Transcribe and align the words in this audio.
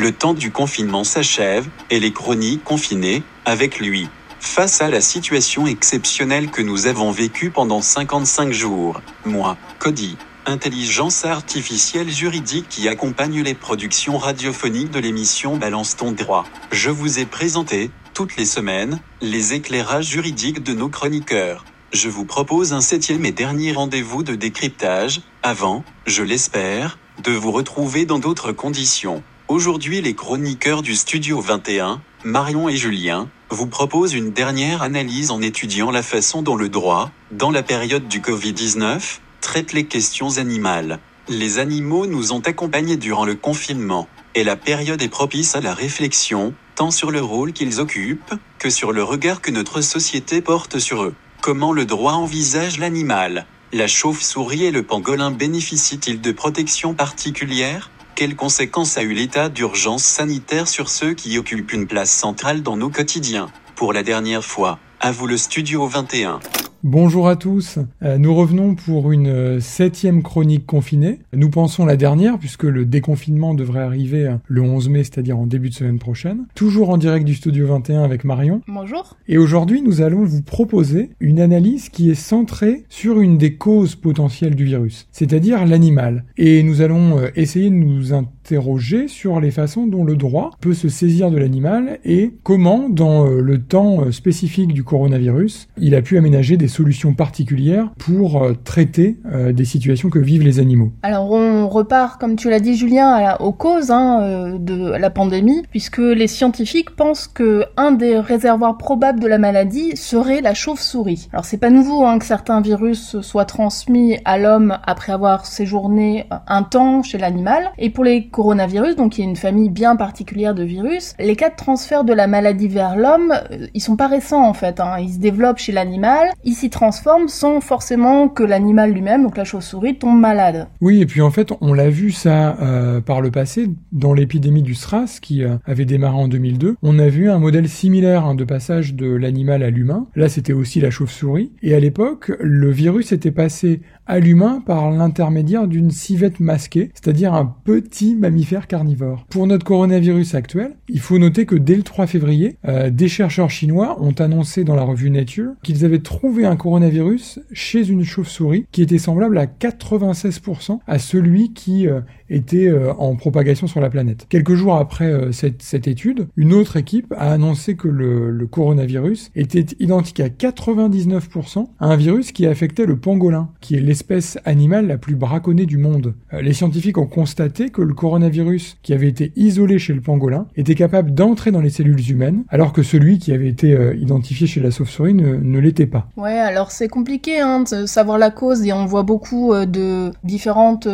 Le 0.00 0.12
temps 0.12 0.32
du 0.32 0.50
confinement 0.50 1.04
s'achève, 1.04 1.68
et 1.90 2.00
les 2.00 2.10
chroniques 2.10 2.64
confinées, 2.64 3.22
avec 3.44 3.78
lui. 3.80 4.08
Face 4.38 4.80
à 4.80 4.88
la 4.88 5.02
situation 5.02 5.66
exceptionnelle 5.66 6.50
que 6.50 6.62
nous 6.62 6.86
avons 6.86 7.10
vécue 7.10 7.50
pendant 7.50 7.82
55 7.82 8.50
jours, 8.50 9.02
moi, 9.26 9.58
Cody, 9.78 10.16
intelligence 10.46 11.26
artificielle 11.26 12.08
juridique 12.08 12.66
qui 12.70 12.88
accompagne 12.88 13.42
les 13.42 13.52
productions 13.52 14.16
radiophoniques 14.16 14.90
de 14.90 15.00
l'émission 15.00 15.58
Balance 15.58 15.96
ton 15.96 16.12
droit, 16.12 16.46
je 16.72 16.88
vous 16.88 17.18
ai 17.18 17.26
présenté, 17.26 17.90
toutes 18.14 18.38
les 18.38 18.46
semaines, 18.46 19.00
les 19.20 19.52
éclairages 19.52 20.08
juridiques 20.08 20.62
de 20.62 20.72
nos 20.72 20.88
chroniqueurs. 20.88 21.66
Je 21.92 22.08
vous 22.08 22.24
propose 22.24 22.72
un 22.72 22.80
septième 22.80 23.26
et 23.26 23.32
dernier 23.32 23.72
rendez-vous 23.72 24.22
de 24.22 24.34
décryptage, 24.34 25.20
avant, 25.42 25.84
je 26.06 26.22
l'espère, 26.22 26.96
de 27.22 27.32
vous 27.32 27.52
retrouver 27.52 28.06
dans 28.06 28.18
d'autres 28.18 28.52
conditions. 28.52 29.22
Aujourd'hui 29.50 30.00
les 30.00 30.14
chroniqueurs 30.14 30.80
du 30.80 30.94
Studio 30.94 31.40
21, 31.40 32.00
Marion 32.22 32.68
et 32.68 32.76
Julien, 32.76 33.28
vous 33.48 33.66
proposent 33.66 34.14
une 34.14 34.30
dernière 34.30 34.80
analyse 34.80 35.32
en 35.32 35.42
étudiant 35.42 35.90
la 35.90 36.04
façon 36.04 36.42
dont 36.42 36.54
le 36.54 36.68
droit, 36.68 37.10
dans 37.32 37.50
la 37.50 37.64
période 37.64 38.06
du 38.06 38.20
Covid-19, 38.20 39.18
traite 39.40 39.72
les 39.72 39.86
questions 39.86 40.38
animales. 40.38 41.00
Les 41.26 41.58
animaux 41.58 42.06
nous 42.06 42.32
ont 42.32 42.38
accompagnés 42.38 42.96
durant 42.96 43.24
le 43.24 43.34
confinement, 43.34 44.06
et 44.36 44.44
la 44.44 44.54
période 44.54 45.02
est 45.02 45.08
propice 45.08 45.56
à 45.56 45.60
la 45.60 45.74
réflexion, 45.74 46.54
tant 46.76 46.92
sur 46.92 47.10
le 47.10 47.20
rôle 47.20 47.52
qu'ils 47.52 47.80
occupent, 47.80 48.34
que 48.60 48.70
sur 48.70 48.92
le 48.92 49.02
regard 49.02 49.40
que 49.40 49.50
notre 49.50 49.80
société 49.80 50.42
porte 50.42 50.78
sur 50.78 51.02
eux. 51.02 51.14
Comment 51.40 51.72
le 51.72 51.86
droit 51.86 52.12
envisage 52.12 52.78
l'animal? 52.78 53.46
La 53.72 53.88
chauve-souris 53.88 54.66
et 54.66 54.70
le 54.70 54.84
pangolin 54.84 55.32
bénéficient-ils 55.32 56.20
de 56.20 56.30
protections 56.30 56.94
particulières? 56.94 57.90
Quelles 58.14 58.36
conséquences 58.36 58.98
a 58.98 59.02
eu 59.02 59.12
l'état 59.12 59.48
d'urgence 59.48 60.04
sanitaire 60.04 60.68
sur 60.68 60.88
ceux 60.88 61.14
qui 61.14 61.38
occupent 61.38 61.72
une 61.72 61.86
place 61.86 62.10
centrale 62.10 62.62
dans 62.62 62.76
nos 62.76 62.90
quotidiens? 62.90 63.48
Pour 63.76 63.92
la 63.92 64.02
dernière 64.02 64.44
fois, 64.44 64.78
à 65.00 65.10
vous 65.12 65.26
le 65.26 65.36
Studio 65.36 65.86
21. 65.86 66.40
Bonjour 66.82 67.28
à 67.28 67.36
tous, 67.36 67.78
euh, 68.02 68.16
nous 68.16 68.34
revenons 68.34 68.74
pour 68.74 69.12
une 69.12 69.26
euh, 69.26 69.60
septième 69.60 70.22
chronique 70.22 70.64
confinée. 70.64 71.18
Nous 71.34 71.50
pensons 71.50 71.84
la 71.84 71.98
dernière 71.98 72.38
puisque 72.38 72.62
le 72.62 72.86
déconfinement 72.86 73.52
devrait 73.52 73.82
arriver 73.82 74.28
euh, 74.28 74.36
le 74.46 74.62
11 74.62 74.88
mai, 74.88 75.04
c'est-à-dire 75.04 75.38
en 75.38 75.46
début 75.46 75.68
de 75.68 75.74
semaine 75.74 75.98
prochaine. 75.98 76.46
Toujours 76.54 76.88
en 76.88 76.96
direct 76.96 77.26
du 77.26 77.34
Studio 77.34 77.66
21 77.66 78.02
avec 78.02 78.24
Marion. 78.24 78.62
Bonjour. 78.66 79.18
Et 79.28 79.36
aujourd'hui 79.36 79.82
nous 79.82 80.00
allons 80.00 80.24
vous 80.24 80.40
proposer 80.40 81.10
une 81.20 81.38
analyse 81.38 81.90
qui 81.90 82.10
est 82.10 82.14
centrée 82.14 82.84
sur 82.88 83.20
une 83.20 83.36
des 83.36 83.56
causes 83.56 83.94
potentielles 83.94 84.54
du 84.54 84.64
virus, 84.64 85.06
c'est-à-dire 85.12 85.66
l'animal. 85.66 86.24
Et 86.38 86.62
nous 86.62 86.80
allons 86.80 87.20
essayer 87.36 87.68
de 87.68 87.74
nous 87.74 88.14
interroger 88.14 89.06
sur 89.06 89.38
les 89.38 89.50
façons 89.50 89.86
dont 89.86 90.04
le 90.04 90.16
droit 90.16 90.52
peut 90.62 90.72
se 90.72 90.88
saisir 90.88 91.30
de 91.30 91.36
l'animal 91.36 91.98
et 92.06 92.32
comment, 92.42 92.88
dans 92.88 93.26
le 93.26 93.60
temps 93.60 94.10
spécifique 94.12 94.72
du 94.72 94.82
coronavirus, 94.82 95.68
il 95.76 95.94
a 95.94 96.00
pu 96.00 96.16
aménager 96.16 96.56
des 96.56 96.69
solutions 96.70 97.12
particulières 97.12 97.90
pour 97.98 98.42
euh, 98.42 98.54
traiter 98.64 99.18
euh, 99.26 99.52
des 99.52 99.66
situations 99.66 100.08
que 100.08 100.18
vivent 100.18 100.42
les 100.42 100.58
animaux. 100.58 100.92
Alors 101.02 101.30
on 101.30 101.68
repart, 101.68 102.18
comme 102.18 102.36
tu 102.36 102.48
l'as 102.48 102.60
dit 102.60 102.76
Julien, 102.76 103.36
aux 103.40 103.52
causes 103.52 103.90
hein, 103.90 104.22
euh, 104.22 104.58
de 104.58 104.96
la 104.96 105.10
pandémie, 105.10 105.62
puisque 105.70 105.98
les 105.98 106.26
scientifiques 106.26 106.96
pensent 106.96 107.28
que 107.28 107.64
un 107.76 107.92
des 107.92 108.18
réservoirs 108.18 108.78
probables 108.78 109.20
de 109.20 109.26
la 109.26 109.38
maladie 109.38 109.96
serait 109.96 110.40
la 110.40 110.54
chauve-souris. 110.54 111.28
Alors 111.32 111.44
c'est 111.44 111.58
pas 111.58 111.70
nouveau 111.70 112.06
hein, 112.06 112.18
que 112.18 112.24
certains 112.24 112.62
virus 112.62 113.20
soient 113.20 113.44
transmis 113.44 114.18
à 114.24 114.38
l'homme 114.38 114.78
après 114.86 115.12
avoir 115.12 115.44
séjourné 115.44 116.26
un 116.46 116.62
temps 116.62 117.02
chez 117.02 117.18
l'animal. 117.18 117.72
Et 117.78 117.90
pour 117.90 118.04
les 118.04 118.28
coronavirus, 118.28 118.96
donc 118.96 119.18
il 119.18 119.24
y 119.24 119.26
a 119.26 119.28
une 119.28 119.36
famille 119.36 119.70
bien 119.70 119.96
particulière 119.96 120.54
de 120.54 120.62
virus, 120.62 121.14
les 121.18 121.36
cas 121.36 121.50
de 121.50 121.56
transfert 121.56 122.04
de 122.04 122.12
la 122.12 122.26
maladie 122.26 122.68
vers 122.68 122.96
l'homme, 122.96 123.34
ils 123.74 123.80
sont 123.80 123.96
pas 123.96 124.06
récents 124.06 124.46
en 124.46 124.54
fait. 124.54 124.80
Hein. 124.80 124.96
Ils 125.00 125.14
se 125.14 125.18
développent 125.18 125.58
chez 125.58 125.72
l'animal, 125.72 126.30
s'y 126.60 126.68
transforme 126.68 127.28
sans 127.28 127.62
forcément 127.62 128.28
que 128.28 128.42
l'animal 128.42 128.92
lui-même, 128.92 129.22
donc 129.22 129.38
la 129.38 129.44
chauve-souris, 129.44 129.96
tombe 129.96 130.20
malade. 130.20 130.68
Oui, 130.82 131.00
et 131.00 131.06
puis 131.06 131.22
en 131.22 131.30
fait, 131.30 131.52
on 131.62 131.72
l'a 131.72 131.88
vu 131.88 132.10
ça 132.10 132.58
euh, 132.60 133.00
par 133.00 133.22
le 133.22 133.30
passé, 133.30 133.70
dans 133.92 134.12
l'épidémie 134.12 134.62
du 134.62 134.74
SRAS 134.74 135.20
qui 135.22 135.42
euh, 135.42 135.56
avait 135.64 135.86
démarré 135.86 136.16
en 136.16 136.28
2002. 136.28 136.76
On 136.82 136.98
a 136.98 137.08
vu 137.08 137.30
un 137.30 137.38
modèle 137.38 137.66
similaire 137.66 138.26
hein, 138.26 138.34
de 138.34 138.44
passage 138.44 138.94
de 138.94 139.06
l'animal 139.06 139.62
à 139.62 139.70
l'humain. 139.70 140.06
Là, 140.14 140.28
c'était 140.28 140.52
aussi 140.52 140.80
la 140.80 140.90
chauve-souris. 140.90 141.52
Et 141.62 141.74
à 141.74 141.80
l'époque, 141.80 142.30
le 142.40 142.70
virus 142.70 143.12
était 143.12 143.30
passé 143.30 143.80
à 144.06 144.18
l'humain 144.18 144.60
par 144.66 144.90
l'intermédiaire 144.90 145.68
d'une 145.68 145.90
civette 145.92 146.40
masquée, 146.40 146.90
c'est-à-dire 146.94 147.32
un 147.32 147.54
petit 147.64 148.16
mammifère 148.16 148.66
carnivore. 148.66 149.24
Pour 149.30 149.46
notre 149.46 149.64
coronavirus 149.64 150.34
actuel, 150.34 150.74
il 150.88 151.00
faut 151.00 151.18
noter 151.18 151.46
que 151.46 151.54
dès 151.54 151.76
le 151.76 151.84
3 151.84 152.06
février, 152.06 152.56
euh, 152.66 152.90
des 152.90 153.08
chercheurs 153.08 153.50
chinois 153.50 153.96
ont 154.02 154.12
annoncé 154.12 154.64
dans 154.64 154.74
la 154.74 154.82
revue 154.82 155.10
Nature 155.10 155.52
qu'ils 155.62 155.84
avaient 155.84 156.00
trouvé 156.00 156.44
coronavirus 156.56 157.40
chez 157.52 157.88
une 157.88 158.04
chauve-souris 158.04 158.66
qui 158.72 158.82
était 158.82 158.98
semblable 158.98 159.38
à 159.38 159.46
96% 159.46 160.78
à 160.86 160.98
celui 160.98 161.52
qui 161.52 161.88
euh, 161.88 162.00
était 162.28 162.68
euh, 162.68 162.92
en 162.94 163.16
propagation 163.16 163.66
sur 163.66 163.80
la 163.80 163.90
planète. 163.90 164.26
Quelques 164.28 164.54
jours 164.54 164.76
après 164.76 165.32
cette, 165.32 165.62
cette, 165.62 165.88
étude, 165.88 166.28
une 166.36 166.52
autre 166.52 166.76
équipe 166.76 167.12
a 167.16 167.32
annoncé 167.32 167.76
que 167.76 167.88
le, 167.88 168.46
coronavirus 168.46 169.30
était 169.34 169.66
identique 169.78 170.20
à 170.20 170.28
99% 170.28 171.66
à 171.78 171.86
un 171.86 171.96
virus 171.96 172.32
qui 172.32 172.46
affectait 172.46 172.86
le 172.86 172.96
pangolin, 172.96 173.50
qui 173.60 173.76
est 173.76 173.80
l'espèce 173.80 174.38
animale 174.44 174.86
la 174.86 174.98
plus 174.98 175.14
braconnée 175.14 175.66
du 175.66 175.78
monde. 175.78 176.14
Euh, 176.32 176.42
les 176.42 176.52
scientifiques 176.52 176.98
ont 176.98 177.06
constaté 177.06 177.70
que 177.70 177.82
le 177.82 177.94
coronavirus 177.94 178.78
qui 178.82 178.92
avait 178.92 179.08
été 179.08 179.32
isolé 179.36 179.78
chez 179.78 179.92
le 179.92 180.00
pangolin 180.00 180.46
était 180.56 180.74
capable 180.74 181.12
d'entrer 181.14 181.50
dans 181.50 181.60
les 181.60 181.70
cellules 181.70 182.10
humaines, 182.10 182.44
alors 182.48 182.72
que 182.72 182.82
celui 182.82 183.18
qui 183.18 183.32
avait 183.32 183.48
été 183.48 183.74
euh, 183.74 183.94
identifié 183.96 184.46
chez 184.46 184.60
la 184.60 184.70
sauve-souris 184.70 185.14
ne, 185.14 185.58
l'était 185.60 185.86
pas. 185.86 186.08
Alors 186.40 186.70
c'est 186.70 186.88
compliqué 186.88 187.40
hein, 187.40 187.64
de 187.70 187.86
savoir 187.86 188.18
la 188.18 188.30
cause 188.30 188.66
et 188.66 188.72
on 188.72 188.86
voit 188.86 189.02
beaucoup 189.02 189.52
euh, 189.52 189.66
de 189.66 190.12
différentes 190.24 190.88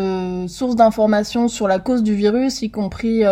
sources 0.48 0.76
d'informations 0.76 1.48
sur 1.48 1.68
la 1.68 1.78
cause 1.78 2.02
du 2.02 2.14
virus, 2.14 2.62
y 2.62 2.70
compris 2.70 3.22